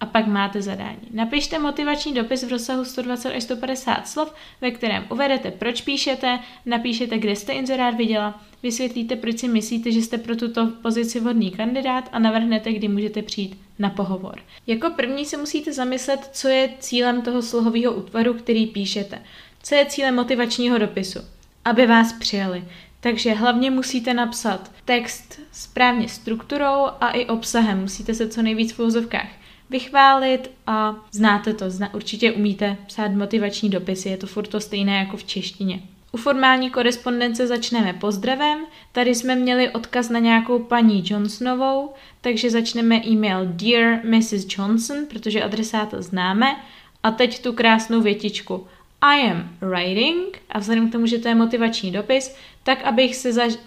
A 0.00 0.06
pak 0.06 0.26
máte 0.26 0.62
zadání. 0.62 1.08
Napište 1.10 1.58
motivační 1.58 2.14
dopis 2.14 2.44
v 2.44 2.48
rozsahu 2.48 2.84
120 2.84 3.32
až 3.32 3.42
150 3.42 4.08
slov, 4.08 4.34
ve 4.60 4.70
kterém 4.70 5.06
uvedete, 5.10 5.50
proč 5.50 5.80
píšete, 5.80 6.38
napíšete, 6.66 7.18
kde 7.18 7.36
jste 7.36 7.52
inzerát 7.52 7.94
viděla, 7.94 8.40
vysvětlíte, 8.62 9.16
proč 9.16 9.38
si 9.38 9.48
myslíte, 9.48 9.92
že 9.92 10.02
jste 10.02 10.18
pro 10.18 10.36
tuto 10.36 10.66
pozici 10.82 11.20
vhodný 11.20 11.50
kandidát 11.50 12.08
a 12.12 12.18
navrhnete, 12.18 12.72
kdy 12.72 12.88
můžete 12.88 13.22
přijít 13.22 13.60
na 13.78 13.90
pohovor. 13.90 14.40
Jako 14.66 14.90
první 14.90 15.24
se 15.24 15.36
musíte 15.36 15.72
zamyslet, 15.72 16.30
co 16.32 16.48
je 16.48 16.70
cílem 16.78 17.22
toho 17.22 17.42
slohového 17.42 17.92
útvaru, 17.92 18.34
který 18.34 18.66
píšete. 18.66 19.22
Co 19.62 19.74
je 19.74 19.86
cílem 19.86 20.14
motivačního 20.14 20.78
dopisu? 20.78 21.18
Aby 21.64 21.86
vás 21.86 22.12
přijali. 22.12 22.64
Takže 23.00 23.32
hlavně 23.34 23.70
musíte 23.70 24.14
napsat 24.14 24.72
text 24.84 25.40
správně 25.52 26.08
strukturou 26.08 26.86
a 27.00 27.10
i 27.10 27.26
obsahem. 27.26 27.80
Musíte 27.80 28.14
se 28.14 28.28
co 28.28 28.42
nejvíc 28.42 28.72
v 28.72 28.80
úzovkách 28.80 29.28
vychválit 29.70 30.50
a 30.66 30.94
znáte 31.12 31.54
to, 31.54 31.70
zna, 31.70 31.94
určitě 31.94 32.32
umíte 32.32 32.76
psát 32.86 33.12
motivační 33.12 33.70
dopisy, 33.70 34.08
je 34.08 34.16
to 34.16 34.26
furt 34.26 34.46
to 34.48 34.60
stejné 34.60 34.98
jako 34.98 35.16
v 35.16 35.24
češtině. 35.24 35.82
U 36.12 36.16
formální 36.16 36.70
korespondence 36.70 37.46
začneme 37.46 37.92
pozdravem. 37.92 38.58
Tady 38.92 39.14
jsme 39.14 39.34
měli 39.34 39.70
odkaz 39.70 40.08
na 40.08 40.18
nějakou 40.18 40.58
paní 40.58 41.02
Johnsonovou, 41.06 41.92
takže 42.20 42.50
začneme 42.50 43.00
e-mail 43.06 43.40
Dear 43.44 44.00
Mrs. 44.04 44.46
Johnson, 44.58 45.06
protože 45.10 45.42
adresáta 45.42 46.02
známe. 46.02 46.56
A 47.02 47.10
teď 47.10 47.42
tu 47.42 47.52
krásnou 47.52 48.00
větičku. 48.00 48.66
I 49.02 49.30
am 49.30 49.48
writing, 49.60 50.42
a 50.50 50.58
vzhledem 50.58 50.88
k 50.88 50.92
tomu, 50.92 51.06
že 51.06 51.18
to 51.18 51.28
je 51.28 51.34
motivační 51.34 51.90
dopis, 51.90 52.36
tak 52.62 52.82
abych 52.82 53.16
se 53.16 53.30
zaž- 53.30 53.58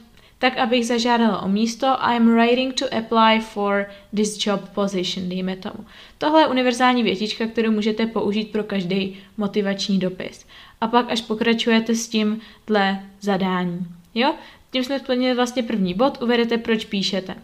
tak 0.44 0.58
abych 0.58 0.86
zažádala 0.86 1.42
o 1.42 1.48
místo 1.48 1.88
I'm 1.88 2.36
writing 2.36 2.74
to 2.74 2.86
apply 2.98 3.40
for 3.40 3.86
this 4.16 4.46
job 4.46 4.70
position, 4.70 5.30
dejme 5.30 5.56
tomu. 5.56 5.86
Tohle 6.18 6.42
je 6.42 6.48
univerzální 6.48 7.04
větička, 7.04 7.48
kterou 7.48 7.72
můžete 7.72 8.06
použít 8.06 8.52
pro 8.52 8.64
každý 8.64 9.18
motivační 9.38 10.00
dopis. 10.00 10.46
A 10.82 10.88
pak 10.88 11.12
až 11.12 11.22
pokračujete 11.22 11.96
s 11.96 12.08
tím 12.08 12.42
dle 12.68 13.04
zadání. 13.22 13.88
Jo? 14.16 14.36
Tím 14.72 14.84
jsme 14.84 15.00
splnili 15.00 15.36
vlastně 15.36 15.64
první 15.64 15.94
bod, 15.94 16.22
uvedete, 16.22 16.58
proč 16.58 16.86
píšete. 16.86 17.36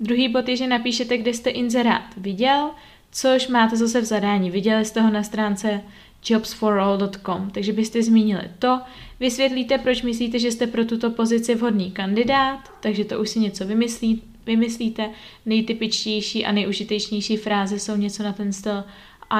Druhý 0.00 0.28
bod 0.28 0.48
je, 0.48 0.56
že 0.56 0.66
napíšete, 0.66 1.18
kde 1.18 1.34
jste 1.34 1.50
inzerát 1.50 2.16
viděl, 2.16 2.70
což 3.12 3.48
máte 3.48 3.76
zase 3.76 4.00
v 4.00 4.04
zadání. 4.04 4.50
Viděli 4.50 4.84
jste 4.84 5.00
ho 5.00 5.10
na 5.10 5.22
stránce 5.22 5.80
jobsforall.com. 6.24 7.50
Takže 7.50 7.72
byste 7.72 8.02
zmínili 8.02 8.42
to, 8.58 8.80
vysvětlíte, 9.20 9.78
proč 9.78 10.02
myslíte, 10.02 10.38
že 10.38 10.52
jste 10.52 10.66
pro 10.66 10.84
tuto 10.84 11.10
pozici 11.10 11.54
vhodný 11.54 11.90
kandidát, 11.90 12.60
takže 12.80 13.04
to 13.04 13.20
už 13.20 13.30
si 13.30 13.40
něco 13.40 13.66
vymyslí, 13.66 14.22
vymyslíte. 14.46 15.10
Nejtypičtější 15.46 16.44
a 16.44 16.52
nejužitečnější 16.52 17.36
fráze 17.36 17.78
jsou 17.78 17.96
něco 17.96 18.22
na 18.22 18.32
ten 18.32 18.52
styl 18.52 18.84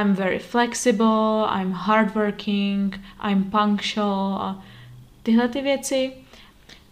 I'm 0.01 0.15
very 0.15 0.39
flexible, 0.39 1.47
I'm 1.61 1.73
hardworking, 1.73 3.01
I'm 3.31 3.45
punctual 3.45 4.35
a 4.35 4.65
tyhle 5.23 5.49
ty 5.49 5.61
věci. 5.61 6.13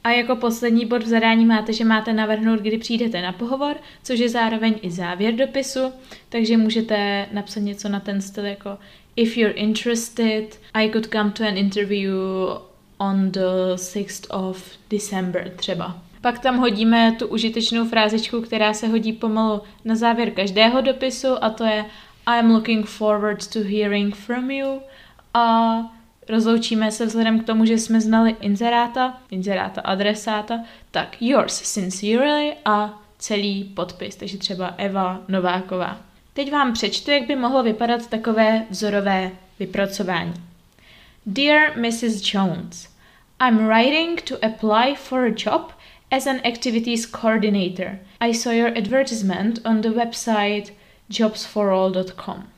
A 0.04 0.10
jako 0.10 0.36
poslední 0.36 0.86
bod 0.86 1.02
v 1.02 1.06
zadání 1.06 1.46
máte, 1.46 1.72
že 1.72 1.84
máte 1.84 2.12
navrhnout, 2.12 2.60
kdy 2.60 2.78
přijdete 2.78 3.22
na 3.22 3.32
pohovor, 3.32 3.76
což 4.02 4.18
je 4.18 4.28
zároveň 4.28 4.74
i 4.82 4.90
závěr 4.90 5.34
dopisu, 5.34 5.80
takže 6.28 6.56
můžete 6.56 7.26
napsat 7.32 7.60
něco 7.60 7.88
na 7.88 8.00
ten 8.00 8.20
styl 8.20 8.44
jako 8.44 8.78
if 9.20 9.36
you're 9.36 9.54
interested, 9.56 10.56
I 10.74 10.88
could 10.88 11.10
come 11.10 11.32
to 11.32 11.44
an 11.44 11.56
interview 11.56 12.14
on 12.98 13.30
the 13.30 13.76
6th 13.76 14.26
of 14.30 14.70
December 14.90 15.50
třeba. 15.56 16.02
Pak 16.20 16.38
tam 16.38 16.58
hodíme 16.58 17.16
tu 17.18 17.26
užitečnou 17.26 17.88
frázičku, 17.88 18.40
která 18.40 18.74
se 18.74 18.88
hodí 18.88 19.12
pomalu 19.12 19.62
na 19.84 19.94
závěr 19.94 20.30
každého 20.30 20.80
dopisu 20.80 21.44
a 21.44 21.50
to 21.50 21.64
je 21.64 21.84
I'm 22.26 22.50
looking 22.50 22.86
forward 22.86 23.46
to 23.46 23.58
hearing 23.60 24.16
from 24.16 24.50
you 24.50 24.80
a 25.34 25.76
rozloučíme 26.28 26.92
se 26.92 27.06
vzhledem 27.06 27.40
k 27.40 27.46
tomu, 27.46 27.64
že 27.64 27.78
jsme 27.78 28.00
znali 28.00 28.36
inzeráta, 28.40 29.20
inzeráta 29.30 29.80
adresáta, 29.80 30.60
tak 30.90 31.22
yours 31.22 31.62
sincerely 31.62 32.56
a 32.64 33.02
celý 33.18 33.64
podpis, 33.64 34.16
takže 34.16 34.38
třeba 34.38 34.74
Eva 34.76 35.20
Nováková. 35.28 36.09
Teď 36.40 36.52
vám 36.52 36.72
přečtu, 36.72 37.10
jak 37.10 37.26
by 37.26 37.36
mohlo 37.36 37.62
vypadat 37.62 38.06
takové 38.06 38.66
vzorové 38.70 39.30
vypracování. 39.58 40.34
Dear 41.26 41.78
Mrs. 41.78 42.34
Jones, 42.34 42.88
I'm 43.40 43.68
writing 43.68 44.22
to 44.22 44.44
apply 44.44 44.94
for 44.94 45.24
a 45.24 45.34
job 45.44 45.72
as 46.10 46.26
an 46.26 46.40
activities 46.44 47.06
coordinator. 47.06 47.98
I 48.20 48.34
saw 48.34 48.52
your 48.52 48.78
advertisement 48.78 49.66
on 49.66 49.80
the 49.80 49.88
website 49.88 50.72
jobsforall.com. 51.10 52.48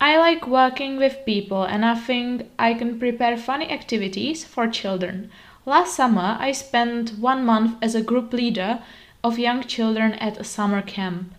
I 0.00 0.18
like 0.18 0.46
working 0.46 0.98
with 0.98 1.24
people 1.24 1.62
and 1.68 1.84
I 1.84 1.94
think 2.06 2.42
I 2.58 2.74
can 2.74 2.98
prepare 2.98 3.38
funny 3.38 3.70
activities 3.70 4.44
for 4.44 4.70
children. 4.70 5.30
Last 5.64 5.96
summer, 5.96 6.36
I 6.40 6.52
spent 6.52 7.12
one 7.20 7.46
month 7.46 7.76
as 7.82 7.94
a 7.94 8.02
group 8.02 8.32
leader 8.32 8.78
of 9.24 9.38
young 9.38 9.62
children 9.62 10.12
at 10.12 10.38
a 10.38 10.44
summer 10.44 10.82
camp. 10.82 11.35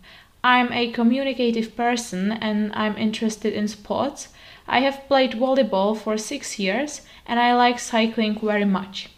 I'm 0.48 0.72
a 0.72 0.94
communicative 0.94 1.75
person 1.75 2.32
and 2.32 2.72
I'm 2.74 2.98
interested 2.98 3.51
in 3.51 3.68
sports. 3.68 4.30
I 4.66 4.80
have 4.80 5.06
played 5.10 5.34
volleyball 5.34 5.98
for 5.98 6.18
six 6.18 6.58
years 6.58 7.01
and 7.25 7.38
I 7.38 7.54
like 7.54 7.80
cycling 7.80 8.39
very 8.39 8.63
much. 8.63 9.10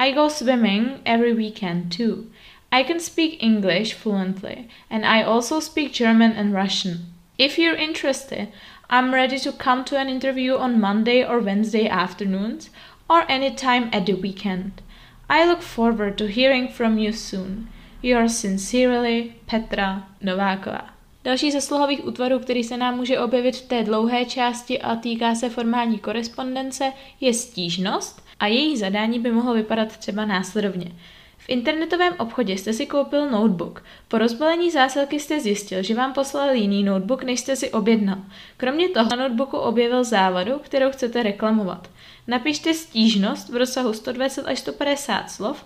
I 0.00 0.10
go 0.10 0.28
swimming 0.28 1.00
every 1.06 1.34
weekend 1.34 1.92
too. 1.92 2.32
I 2.72 2.82
can 2.82 2.98
speak 2.98 3.40
English 3.40 3.92
fluently 3.92 4.68
and 4.90 5.06
I 5.06 5.22
also 5.22 5.60
speak 5.60 5.92
German 5.92 6.32
and 6.32 6.52
Russian. 6.52 7.14
If 7.38 7.60
you're 7.60 7.76
interested, 7.76 8.48
I'm 8.90 9.14
ready 9.14 9.38
to 9.38 9.52
come 9.52 9.84
to 9.84 9.96
an 9.96 10.08
interview 10.08 10.56
on 10.56 10.80
Monday 10.80 11.24
or 11.24 11.38
Wednesday 11.38 11.86
afternoons 11.86 12.70
or 13.08 13.24
any 13.28 13.54
time 13.54 13.88
at 13.92 14.06
the 14.06 14.14
weekend. 14.14 14.82
I 15.30 15.46
look 15.46 15.62
forward 15.62 16.18
to 16.18 16.26
hearing 16.26 16.66
from 16.66 16.98
you 16.98 17.12
soon. 17.12 17.68
Yours 18.04 18.36
sincerely, 18.36 19.32
Petra 19.50 20.08
Nováková. 20.22 20.90
Další 21.24 21.52
ze 21.52 21.60
slohových 21.60 22.06
útvarů, 22.06 22.38
který 22.38 22.64
se 22.64 22.76
nám 22.76 22.96
může 22.96 23.20
objevit 23.20 23.56
v 23.56 23.68
té 23.68 23.82
dlouhé 23.82 24.24
části 24.24 24.80
a 24.80 24.96
týká 24.96 25.34
se 25.34 25.48
formální 25.48 25.98
korespondence, 25.98 26.92
je 27.20 27.34
stížnost 27.34 28.24
a 28.40 28.46
její 28.46 28.76
zadání 28.76 29.18
by 29.18 29.32
mohlo 29.32 29.54
vypadat 29.54 29.96
třeba 29.96 30.24
následovně. 30.24 30.92
V 31.38 31.48
internetovém 31.48 32.14
obchodě 32.18 32.52
jste 32.52 32.72
si 32.72 32.86
koupil 32.86 33.30
notebook. 33.30 33.84
Po 34.08 34.18
rozbalení 34.18 34.70
zásilky 34.70 35.20
jste 35.20 35.40
zjistil, 35.40 35.82
že 35.82 35.94
vám 35.94 36.12
poslal 36.12 36.54
jiný 36.54 36.84
notebook, 36.84 37.22
než 37.22 37.40
jste 37.40 37.56
si 37.56 37.70
objednal. 37.70 38.18
Kromě 38.56 38.88
toho 38.88 39.08
na 39.10 39.16
notebooku 39.16 39.56
objevil 39.56 40.04
závadu, 40.04 40.58
kterou 40.58 40.90
chcete 40.90 41.22
reklamovat. 41.22 41.90
Napište 42.26 42.74
stížnost 42.74 43.48
v 43.48 43.56
rozsahu 43.56 43.92
120 43.92 44.46
až 44.46 44.58
150 44.58 45.30
slov, 45.30 45.64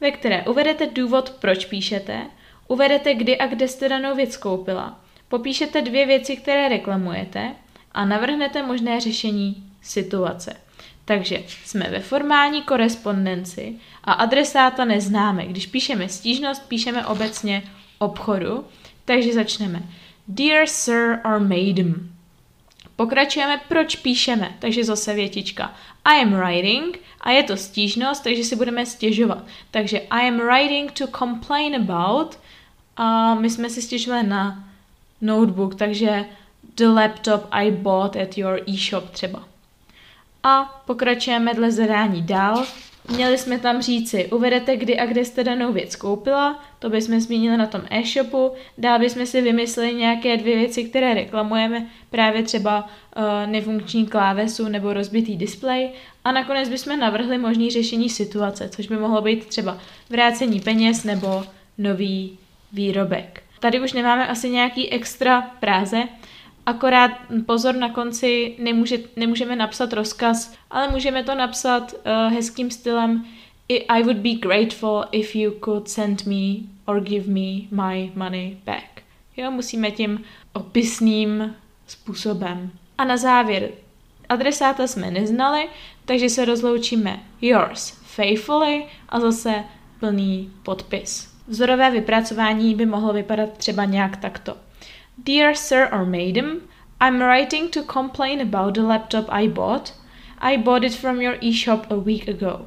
ve 0.00 0.10
které 0.10 0.42
uvedete 0.44 0.86
důvod, 0.86 1.30
proč 1.30 1.64
píšete, 1.64 2.26
uvedete 2.68 3.14
kdy 3.14 3.38
a 3.38 3.46
kde 3.46 3.68
jste 3.68 3.88
danou 3.88 4.16
věc 4.16 4.36
koupila, 4.36 5.00
popíšete 5.28 5.82
dvě 5.82 6.06
věci, 6.06 6.36
které 6.36 6.68
reklamujete 6.68 7.54
a 7.92 8.04
navrhnete 8.04 8.62
možné 8.62 9.00
řešení 9.00 9.72
situace. 9.82 10.56
Takže 11.04 11.42
jsme 11.64 11.90
ve 11.90 12.00
formální 12.00 12.62
korespondenci 12.62 13.74
a 14.04 14.12
adresáta 14.12 14.84
neznáme. 14.84 15.46
Když 15.46 15.66
píšeme 15.66 16.08
stížnost, 16.08 16.68
píšeme 16.68 17.06
obecně 17.06 17.62
obchodu. 17.98 18.64
Takže 19.04 19.32
začneme. 19.32 19.82
Dear 20.28 20.66
Sir 20.66 21.20
or 21.24 21.40
Madam. 21.40 22.15
Pokračujeme, 22.96 23.60
proč 23.68 23.96
píšeme. 23.96 24.56
Takže 24.58 24.84
zase 24.84 25.14
větička. 25.14 25.74
I 26.04 26.22
am 26.22 26.34
writing 26.34 26.98
a 27.20 27.30
je 27.30 27.42
to 27.42 27.56
stížnost, 27.56 28.24
takže 28.24 28.44
si 28.44 28.56
budeme 28.56 28.86
stěžovat. 28.86 29.44
Takže 29.70 29.98
I 29.98 30.28
am 30.28 30.38
writing 30.38 30.92
to 30.92 31.06
complain 31.06 31.76
about 31.76 32.38
a 32.96 33.34
my 33.34 33.50
jsme 33.50 33.70
si 33.70 33.82
stěžovali 33.82 34.26
na 34.26 34.64
notebook, 35.20 35.74
takže 35.74 36.24
the 36.76 36.86
laptop 36.86 37.46
I 37.50 37.70
bought 37.70 38.16
at 38.16 38.38
your 38.38 38.60
e-shop 38.68 39.10
třeba 39.10 39.44
a 40.46 40.64
pokračujeme 40.86 41.54
dle 41.54 41.72
zadání 41.72 42.22
dál. 42.22 42.66
Měli 43.08 43.38
jsme 43.38 43.58
tam 43.58 43.82
říci, 43.82 44.26
uvedete 44.26 44.76
kdy 44.76 44.98
a 44.98 45.06
kde 45.06 45.24
jste 45.24 45.44
danou 45.44 45.72
věc 45.72 45.96
koupila, 45.96 46.64
to 46.78 46.90
bychom 46.90 47.20
zmínili 47.20 47.56
na 47.56 47.66
tom 47.66 47.82
e-shopu, 47.90 48.52
dál 48.78 48.98
bychom 48.98 49.26
si 49.26 49.40
vymysleli 49.40 49.94
nějaké 49.94 50.36
dvě 50.36 50.56
věci, 50.56 50.84
které 50.84 51.14
reklamujeme, 51.14 51.86
právě 52.10 52.42
třeba 52.42 52.82
uh, 53.16 53.22
nefunkční 53.50 54.06
klávesu 54.06 54.68
nebo 54.68 54.92
rozbitý 54.92 55.36
displej. 55.36 55.90
A 56.24 56.32
nakonec 56.32 56.68
bychom 56.68 56.98
navrhli 56.98 57.38
možný 57.38 57.70
řešení 57.70 58.10
situace, 58.10 58.68
což 58.68 58.86
by 58.86 58.96
mohlo 58.96 59.22
být 59.22 59.46
třeba 59.46 59.78
vrácení 60.10 60.60
peněz 60.60 61.04
nebo 61.04 61.44
nový 61.78 62.38
výrobek. 62.72 63.42
Tady 63.60 63.80
už 63.80 63.92
nemáme 63.92 64.26
asi 64.26 64.50
nějaký 64.50 64.92
extra 64.92 65.42
práze, 65.42 66.02
Akorát 66.66 67.10
pozor 67.46 67.74
na 67.74 67.90
konci, 67.90 68.56
nemůže, 68.58 68.98
nemůžeme 69.16 69.56
napsat 69.56 69.92
rozkaz, 69.92 70.54
ale 70.70 70.88
můžeme 70.88 71.24
to 71.24 71.34
napsat 71.34 71.92
uh, 71.92 72.32
hezkým 72.32 72.70
stylem 72.70 73.24
I 73.68 74.02
would 74.02 74.16
be 74.16 74.34
grateful 74.34 75.04
if 75.12 75.36
you 75.36 75.52
could 75.64 75.88
send 75.88 76.26
me 76.26 76.56
or 76.84 77.00
give 77.00 77.28
me 77.28 77.68
my 77.70 78.12
money 78.14 78.56
back. 78.64 79.02
Jo, 79.36 79.50
musíme 79.50 79.90
tím 79.90 80.24
opisným 80.52 81.54
způsobem. 81.86 82.70
A 82.98 83.04
na 83.04 83.16
závěr, 83.16 83.70
adresáta 84.28 84.86
jsme 84.86 85.10
neznali, 85.10 85.68
takže 86.04 86.28
se 86.28 86.44
rozloučíme 86.44 87.20
yours 87.40 87.90
faithfully 87.90 88.86
a 89.08 89.20
zase 89.20 89.64
plný 90.00 90.50
podpis. 90.62 91.36
Vzorové 91.48 91.90
vypracování 91.90 92.74
by 92.74 92.86
mohlo 92.86 93.12
vypadat 93.12 93.58
třeba 93.58 93.84
nějak 93.84 94.16
takto. 94.16 94.56
Dear 95.26 95.56
Sir 95.56 95.88
or 95.90 96.06
Madam, 96.06 96.68
I'm 97.00 97.20
writing 97.20 97.68
to 97.72 97.82
complain 97.82 98.40
about 98.40 98.74
the 98.74 98.82
laptop 98.82 99.26
I 99.28 99.48
bought. 99.48 99.90
I 100.38 100.56
bought 100.56 100.84
it 100.84 100.94
from 100.94 101.20
your 101.20 101.34
eShop 101.38 101.90
a 101.90 101.98
week 101.98 102.28
ago. 102.28 102.66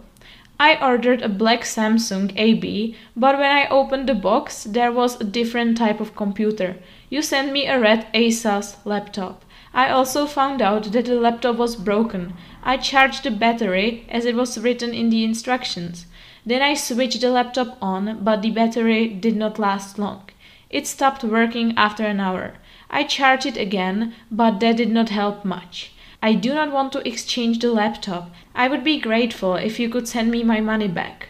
I 0.60 0.76
ordered 0.86 1.22
a 1.22 1.30
black 1.30 1.62
Samsung 1.62 2.34
AB, 2.36 2.98
but 3.16 3.40
when 3.40 3.50
I 3.50 3.70
opened 3.70 4.10
the 4.10 4.14
box, 4.14 4.66
there 4.66 4.92
was 4.92 5.22
a 5.22 5.24
different 5.24 5.78
type 5.78 6.02
of 6.02 6.18
computer. 6.18 6.76
You 7.10 7.22
sent 7.22 7.54
me 7.54 7.66
a 7.66 7.80
red 7.80 8.08
Asus 8.14 8.76
laptop. 8.84 9.46
I 9.74 9.90
also 9.90 10.26
found 10.26 10.62
out 10.62 10.92
that 10.92 11.06
the 11.06 11.16
laptop 11.16 11.56
was 11.56 11.78
broken. 11.78 12.34
I 12.62 12.76
charged 12.76 13.24
the 13.24 13.32
battery 13.32 14.06
as 14.10 14.26
it 14.26 14.36
was 14.36 14.60
written 14.60 14.94
in 14.94 15.10
the 15.10 15.24
instructions. 15.24 16.08
Then 16.46 16.62
I 16.62 16.74
switched 16.74 17.22
the 17.22 17.30
laptop 17.30 17.78
on, 17.82 18.20
but 18.22 18.42
the 18.42 18.52
battery 18.52 19.08
did 19.08 19.38
not 19.38 19.60
last 19.60 19.98
long. 19.98 20.24
It 20.70 20.88
stopped 20.88 21.24
working 21.24 21.74
after 21.78 22.06
an 22.06 22.20
hour. 22.20 22.54
I 22.90 23.04
charged 23.04 23.46
it 23.46 23.58
again, 23.58 24.14
but 24.32 24.60
that 24.60 24.78
did 24.78 24.92
not 24.92 25.10
help 25.10 25.44
much. 25.44 25.92
I 26.22 26.34
do 26.34 26.54
not 26.54 26.72
want 26.72 26.92
to 26.94 27.08
exchange 27.08 27.60
the 27.60 27.72
laptop. 27.72 28.30
I 28.54 28.68
would 28.68 28.84
be 28.84 29.00
grateful 29.00 29.56
if 29.56 29.80
you 29.80 29.90
could 29.90 30.08
send 30.08 30.32
me 30.32 30.44
my 30.44 30.62
money 30.62 30.88
back. 30.88 31.30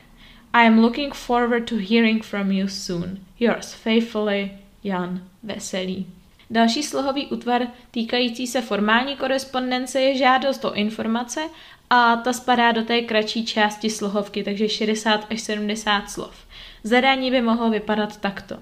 I 0.54 0.63
am 0.63 0.82
looking 0.82 1.12
forward 1.12 1.67
to 1.67 1.78
hearing 1.78 2.21
from 2.21 2.52
you 2.52 2.67
soon. 2.67 3.19
Yours 3.38 3.73
faithfully, 3.73 4.52
Jan 4.84 5.23
Veselý. 5.43 6.06
Další 6.49 6.84
slohový 6.84 7.28
útvar 7.28 7.67
týkající 7.91 8.47
se 8.47 8.62
formální 8.62 9.15
korespondence 9.15 10.02
je 10.02 10.17
žádost 10.17 10.65
o 10.65 10.73
informace 10.73 11.41
a 11.89 12.15
ta 12.15 12.34
spadá 12.34 12.71
do 12.71 12.84
té 12.84 13.02
kratší 13.02 13.45
části 13.45 13.89
slohovky, 13.89 14.43
takže 14.43 14.69
60 14.69 15.28
až 15.32 15.41
70 15.41 16.10
slov. 16.10 16.36
Zadání 16.84 17.32
by 17.32 17.41
mohlo 17.41 17.69
vypadat 17.69 18.17
takto. 18.17 18.58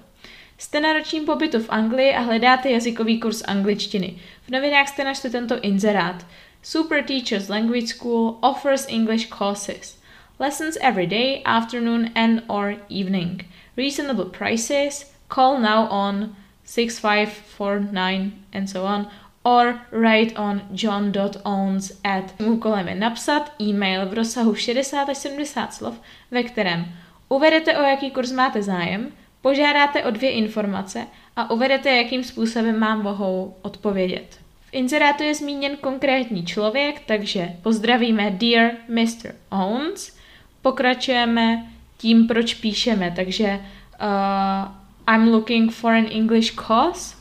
Jste 0.58 0.80
na 0.80 0.92
ročním 0.92 1.24
pobytu 1.24 1.58
v 1.58 1.70
Anglii 1.70 2.14
a 2.14 2.20
hledáte 2.20 2.70
jazykový 2.70 3.20
kurz 3.20 3.42
angličtiny. 3.42 4.18
V 4.46 4.50
novinách 4.50 4.88
jste 4.88 5.04
našli 5.04 5.30
tento 5.30 5.60
inzerát. 5.60 6.26
Super 6.62 7.04
Teachers 7.04 7.48
Language 7.48 7.86
School 7.86 8.38
offers 8.40 8.86
English 8.88 9.28
courses. 9.38 9.98
Lessons 10.38 10.78
every 10.80 11.06
day, 11.06 11.42
afternoon 11.44 12.10
and 12.14 12.42
or 12.46 12.74
evening. 12.88 13.44
Reasonable 13.76 14.24
prices. 14.24 15.12
Call 15.34 15.60
now 15.60 15.88
on 15.90 16.36
6549 16.64 18.32
and 18.52 18.66
so 18.68 18.84
on 18.84 19.06
or 19.48 19.80
write 19.92 20.36
on 20.36 20.62
john.owns 20.72 21.92
at 22.04 22.34
úkolem 22.40 22.88
je 22.88 22.94
napsat 22.94 23.52
e-mail 23.60 24.06
v 24.06 24.14
rozsahu 24.14 24.54
60 24.54 25.08
až 25.08 25.16
70 25.16 25.74
slov, 25.74 26.00
ve 26.30 26.42
kterém 26.42 26.84
uvedete, 27.28 27.78
o 27.78 27.82
jaký 27.82 28.10
kurz 28.10 28.32
máte 28.32 28.62
zájem, 28.62 29.12
Požádáte 29.42 30.04
o 30.04 30.10
dvě 30.10 30.30
informace 30.30 31.06
a 31.36 31.50
uvedete, 31.50 31.96
jakým 31.96 32.24
způsobem 32.24 32.78
mám 32.78 33.02
mohou 33.02 33.56
odpovědět. 33.62 34.38
V 34.70 34.74
inzerátu 34.74 35.22
je 35.22 35.34
zmíněn 35.34 35.76
konkrétní 35.76 36.46
člověk, 36.46 37.02
takže 37.06 37.48
pozdravíme 37.62 38.30
Dear 38.30 38.70
Mr. 38.88 39.34
Owens, 39.50 40.16
pokračujeme 40.62 41.66
tím, 41.98 42.26
proč 42.26 42.54
píšeme, 42.54 43.12
takže 43.16 43.60
uh, 44.00 45.14
I'm 45.14 45.28
looking 45.28 45.72
for 45.72 45.92
an 45.92 46.06
English 46.10 46.54
course. 46.54 47.16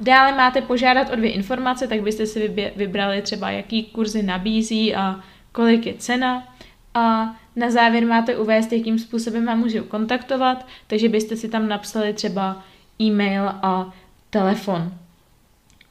Dále 0.00 0.32
máte 0.32 0.62
požádat 0.62 1.12
o 1.12 1.16
dvě 1.16 1.30
informace, 1.30 1.86
tak 1.86 2.02
byste 2.02 2.26
si 2.26 2.48
vybrali 2.76 3.22
třeba, 3.22 3.50
jaký 3.50 3.84
kurzy 3.84 4.22
nabízí 4.22 4.94
a 4.94 5.20
kolik 5.52 5.86
je 5.86 5.94
cena. 5.94 6.48
A 6.94 7.36
na 7.60 7.70
závěr 7.70 8.06
máte 8.06 8.36
uvést, 8.36 8.72
jakým 8.72 8.98
způsobem 8.98 9.46
vám 9.46 9.58
můžu 9.58 9.84
kontaktovat, 9.84 10.66
takže 10.86 11.08
byste 11.08 11.36
si 11.36 11.48
tam 11.48 11.68
napsali 11.68 12.12
třeba 12.12 12.62
e-mail 13.00 13.48
a 13.48 13.92
telefon. 14.30 14.92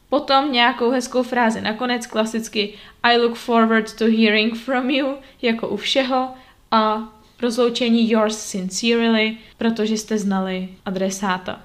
Potom 0.10 0.51
nějakou 0.51 0.91
hezkou 0.91 1.23
frázi 1.23 1.62
nakonec, 1.62 2.08
klasicky 2.08 2.73
I 3.03 3.17
look 3.17 3.36
forward 3.36 3.93
to 3.97 4.05
hearing 4.05 4.55
from 4.55 4.89
you, 4.89 5.15
jako 5.41 5.67
u 5.67 5.77
všeho, 5.77 6.29
a 6.71 7.13
rozloučení 7.41 8.12
yours 8.12 8.38
sincerely, 8.38 9.38
protože 9.58 9.97
jste 9.97 10.17
znali 10.17 10.69
adresáta. 10.86 11.62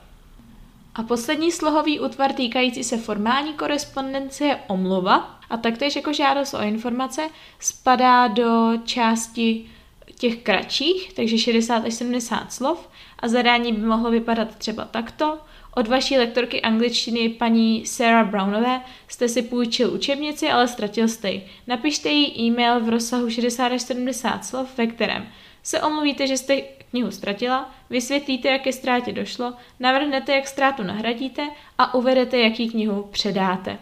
A 0.95 1.03
poslední 1.03 1.53
slohový 1.53 2.01
útvar 2.01 2.33
týkající 2.33 2.85
se 2.85 2.97
formální 2.97 3.53
korespondence 3.53 4.45
je 4.45 4.57
omluva 4.67 5.39
a 5.51 5.57
taktéž 5.57 5.97
jako 5.97 6.13
žádost 6.13 6.55
o 6.55 6.63
informace 6.63 7.29
spadá 7.61 8.29
do 8.29 8.73
části 8.85 9.71
těch 10.15 10.37
kratších, 10.37 11.13
takže 11.13 11.39
60 11.39 11.85
až 11.85 11.95
70 11.95 12.53
slov 12.53 12.89
a 13.19 13.29
zadání 13.29 13.73
by 13.73 13.81
mohlo 13.81 14.11
vypadat 14.11 14.57
třeba 14.57 14.85
takto. 14.85 15.39
Od 15.77 15.89
vaší 15.89 16.19
lektorky 16.19 16.63
angličtiny 16.63 17.29
paní 17.29 17.87
Sarah 17.87 18.27
Brownové 18.27 18.81
jste 19.09 19.29
si 19.29 19.43
půjčil 19.43 19.95
učebnici, 19.95 20.51
ale 20.51 20.69
ztratil 20.69 21.09
jste 21.09 21.31
ji. 21.31 21.47
Napište 21.67 22.09
jí 22.09 22.41
e-mail 22.41 22.81
v 22.81 22.89
rozsahu 22.89 23.31
60 23.31 23.67
až 23.67 23.83
70 23.83 24.45
slov, 24.45 24.79
ve 24.79 24.87
kterém 24.87 25.27
se 25.63 25.83
omluvíte, 25.83 26.27
že 26.27 26.37
jste 26.37 26.61
knihu 26.91 27.11
ztratila, 27.11 27.75
vysvětlíte, 27.91 28.49
jak 28.49 28.63
ke 28.63 28.73
ztrátě 28.73 29.13
došlo, 29.13 29.55
navrhnete, 29.81 30.33
jak 30.35 30.49
ztrátu 30.49 30.83
nahradíte 30.83 31.51
a 31.79 31.95
uvedete, 31.95 32.39
jaký 32.39 32.71
knihu 32.71 33.03
předáte. 33.03 33.79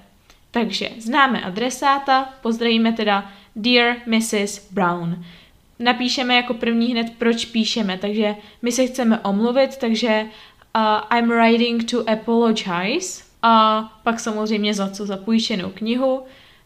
Takže 0.50 0.90
známe 0.98 1.40
adresáta, 1.40 2.34
pozdravíme 2.42 2.92
teda 2.92 3.32
Dear 3.56 3.96
Mrs. 4.06 4.72
Brown. 4.72 5.24
Napíšeme 5.82 6.34
jako 6.34 6.54
první 6.54 6.86
hned, 6.86 7.12
proč 7.18 7.44
píšeme, 7.44 7.98
takže 7.98 8.34
my 8.62 8.72
se 8.72 8.86
chceme 8.86 9.18
omluvit, 9.18 9.76
takže 9.76 10.26
uh, 10.76 11.18
I'm 11.18 11.28
writing 11.28 11.90
to 11.90 12.10
apologize 12.10 13.22
a 13.42 13.82
pak 14.02 14.20
samozřejmě 14.20 14.74
za 14.74 14.90
co, 14.90 15.06
za 15.06 15.16
půjčenou 15.16 15.70
knihu. 15.74 16.22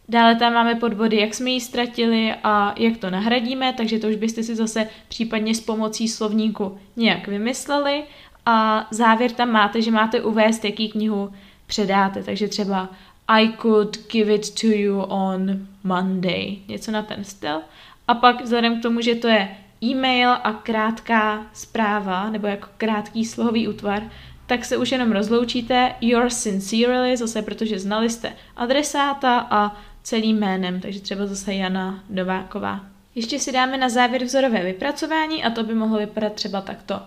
Dále 0.08 0.34
tam 0.34 0.54
máme 0.54 0.74
podbody, 0.74 1.20
jak 1.20 1.34
jsme 1.34 1.50
ji 1.50 1.60
ztratili 1.60 2.34
a 2.42 2.74
jak 2.78 2.96
to 2.96 3.10
nahradíme, 3.10 3.72
takže 3.72 3.98
to 3.98 4.08
už 4.08 4.16
byste 4.16 4.42
si 4.42 4.54
zase 4.54 4.88
případně 5.08 5.54
s 5.54 5.60
pomocí 5.60 6.08
slovníku 6.08 6.78
nějak 6.96 7.28
vymysleli. 7.28 8.04
A 8.46 8.86
závěr 8.90 9.30
tam 9.30 9.50
máte, 9.50 9.82
že 9.82 9.90
máte 9.90 10.22
uvést, 10.22 10.64
jaký 10.64 10.88
knihu 10.88 11.32
předáte, 11.66 12.22
takže 12.22 12.48
třeba 12.48 12.88
I 13.28 13.48
could 13.62 14.12
give 14.12 14.34
it 14.34 14.60
to 14.60 14.66
you 14.66 15.00
on 15.00 15.66
Monday, 15.84 16.58
něco 16.68 16.90
na 16.90 17.02
ten 17.02 17.24
styl. 17.24 17.60
A 18.08 18.14
pak 18.14 18.42
vzhledem 18.42 18.80
k 18.80 18.82
tomu, 18.82 19.00
že 19.00 19.14
to 19.14 19.28
je 19.28 19.48
e-mail 19.84 20.30
a 20.30 20.52
krátká 20.52 21.46
zpráva, 21.52 22.30
nebo 22.30 22.46
jako 22.46 22.68
krátký 22.76 23.24
slohový 23.24 23.68
útvar, 23.68 24.02
tak 24.46 24.64
se 24.64 24.76
už 24.76 24.92
jenom 24.92 25.12
rozloučíte 25.12 25.94
yours 26.00 26.38
sincerely, 26.38 27.16
zase 27.16 27.42
protože 27.42 27.78
znali 27.78 28.10
jste 28.10 28.32
adresáta 28.56 29.46
a 29.50 29.76
celým 30.02 30.38
jménem, 30.38 30.80
takže 30.80 31.00
třeba 31.00 31.26
zase 31.26 31.54
Jana 31.54 32.04
Nováková. 32.10 32.80
Ještě 33.14 33.38
si 33.38 33.52
dáme 33.52 33.76
na 33.76 33.88
závěr 33.88 34.24
vzorové 34.24 34.62
vypracování 34.62 35.44
a 35.44 35.50
to 35.50 35.62
by 35.62 35.74
mohlo 35.74 35.98
vypadat 35.98 36.32
třeba 36.32 36.60
takto. 36.60 37.00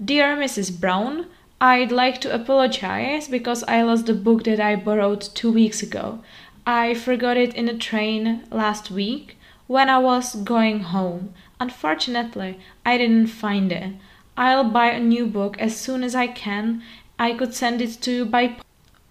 Dear 0.00 0.38
Mrs. 0.38 0.70
Brown, 0.70 1.24
I'd 1.60 1.92
like 1.92 2.18
to 2.18 2.34
apologize 2.34 3.30
because 3.30 3.66
I 3.66 3.82
lost 3.82 4.06
the 4.06 4.12
book 4.12 4.42
that 4.42 4.60
I 4.60 4.76
borrowed 4.76 5.28
two 5.28 5.52
weeks 5.52 5.82
ago. 5.82 6.18
I 6.66 6.94
forgot 6.94 7.36
it 7.36 7.54
in 7.54 7.68
a 7.68 7.78
train 7.90 8.40
last 8.50 8.90
week 8.90 9.36
when 9.66 9.88
I 9.88 9.98
was 9.98 10.34
going 10.34 10.80
home. 10.80 11.34
Unfortunately, 11.58 12.58
I 12.84 12.98
didn't 12.98 13.28
find 13.28 13.72
it. 13.72 13.94
I'll 14.36 14.64
buy 14.64 14.90
a 14.90 15.00
new 15.00 15.26
book 15.26 15.58
as 15.58 15.76
soon 15.76 16.02
as 16.02 16.14
I 16.14 16.26
can. 16.26 16.82
I 17.18 17.32
could 17.32 17.54
send 17.54 17.80
it 17.80 18.00
to 18.02 18.10
you 18.10 18.24
by 18.26 18.56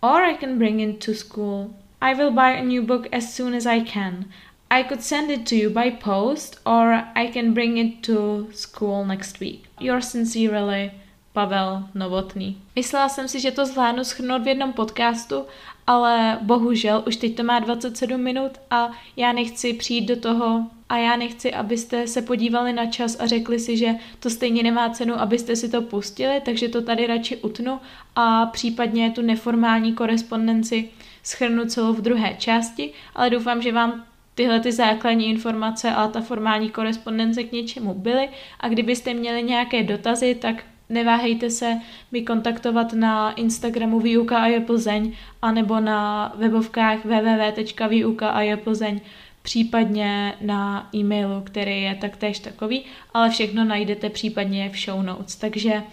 or 0.02 0.24
I 0.24 0.34
can 0.34 0.58
bring 0.60 0.80
it 0.80 1.02
to 1.02 1.16
school. 1.16 1.74
I 2.02 2.14
will 2.14 2.32
buy 2.32 2.52
a 2.52 2.64
new 2.64 2.84
book 2.84 3.08
as 3.12 3.34
soon 3.34 3.56
as 3.56 3.66
I 3.66 3.80
can. 3.80 4.26
I 4.70 4.84
could 4.84 5.02
send 5.02 5.32
it 5.32 5.46
to 5.48 5.56
you 5.56 5.70
by 5.70 5.90
post 5.90 6.60
or 6.66 7.08
I 7.16 7.32
can 7.34 7.54
bring 7.54 7.78
it 7.78 8.04
to 8.04 8.50
school 8.54 9.06
next 9.06 9.40
week. 9.40 9.66
Yours 9.80 10.10
sincerely, 10.10 10.92
Pavel 11.34 11.90
Novotný. 11.94 12.58
Myslela 12.76 13.10
jsem 13.10 13.28
si, 13.28 13.40
že 13.40 13.52
to 13.52 13.66
zvládnu 13.66 14.04
schrnout 14.04 14.44
v 14.44 14.48
jednom 14.48 14.74
podcastu, 14.74 15.46
ale 15.88 16.40
bohužel 16.42 17.04
už 17.08 17.16
teď 17.16 17.36
to 17.36 17.44
má 17.44 17.60
27 17.60 18.22
minut 18.22 18.52
a 18.70 18.92
já 19.18 19.32
nechci 19.32 19.74
přijít 19.74 20.06
do 20.06 20.16
toho 20.16 20.64
a 20.90 20.98
já 20.98 21.16
nechci, 21.16 21.54
abyste 21.54 22.08
se 22.08 22.22
podívali 22.22 22.74
na 22.74 22.86
čas 22.86 23.20
a 23.20 23.28
řekli 23.28 23.60
si, 23.60 23.78
že 23.78 23.96
to 24.20 24.30
stejně 24.30 24.64
nemá 24.64 24.90
cenu, 24.90 25.20
abyste 25.20 25.56
si 25.56 25.70
to 25.70 25.82
pustili, 25.82 26.42
takže 26.46 26.70
to 26.70 26.82
tady 26.82 27.08
radši 27.08 27.38
utnu 27.38 27.80
a 28.16 28.46
případně 28.46 29.12
tu 29.12 29.22
neformální 29.22 29.94
korespondenci 29.94 30.90
schrnu 31.24 31.66
celou 31.66 31.94
v 31.94 32.02
druhé 32.02 32.36
části, 32.40 32.94
ale 33.16 33.30
doufám, 33.30 33.62
že 33.62 33.72
vám 33.72 34.06
tyhle 34.36 34.60
ty 34.60 34.72
základní 34.72 35.30
informace 35.30 35.92
a 35.92 36.08
ta 36.08 36.22
formální 36.22 36.70
korespondence 36.70 37.44
k 37.44 37.52
něčemu 37.52 37.94
byly. 37.94 38.30
A 38.60 38.68
kdybyste 38.68 39.14
měli 39.14 39.44
nějaké 39.44 39.84
dotazy, 39.84 40.36
tak 40.36 40.64
neváhejte 40.90 41.50
se 41.50 41.78
mi 42.12 42.22
kontaktovat 42.22 42.94
na 42.94 43.32
Instagramu 43.32 44.00
výuka 44.00 44.38
a 44.38 44.46
je 44.46 44.60
Plzeň 44.60 45.14
anebo 45.42 45.80
na 45.80 46.34
webovkách 46.38 47.06
www.výuka 47.06 48.30
a 48.30 48.42
je 48.42 48.58
Plzeň 48.58 49.02
případně 49.42 50.34
na 50.42 50.90
e-mailu, 50.96 51.42
který 51.42 51.82
je 51.82 51.96
taktéž 51.96 52.40
takový, 52.40 52.84
ale 53.14 53.30
všechno 53.30 53.66
najdete 53.66 54.10
případně 54.10 54.70
v 54.70 54.78
show 54.86 55.04
notes. 55.04 55.36
Takže 55.36 55.84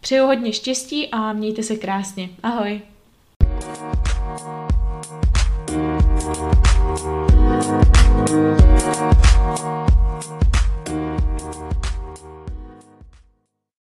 přeju 0.00 0.26
hodně 0.26 0.52
štěstí 0.52 1.08
a 1.08 1.32
mějte 1.32 1.62
se 1.62 1.76
krásně. 1.76 2.28
Ahoj! 2.42 2.80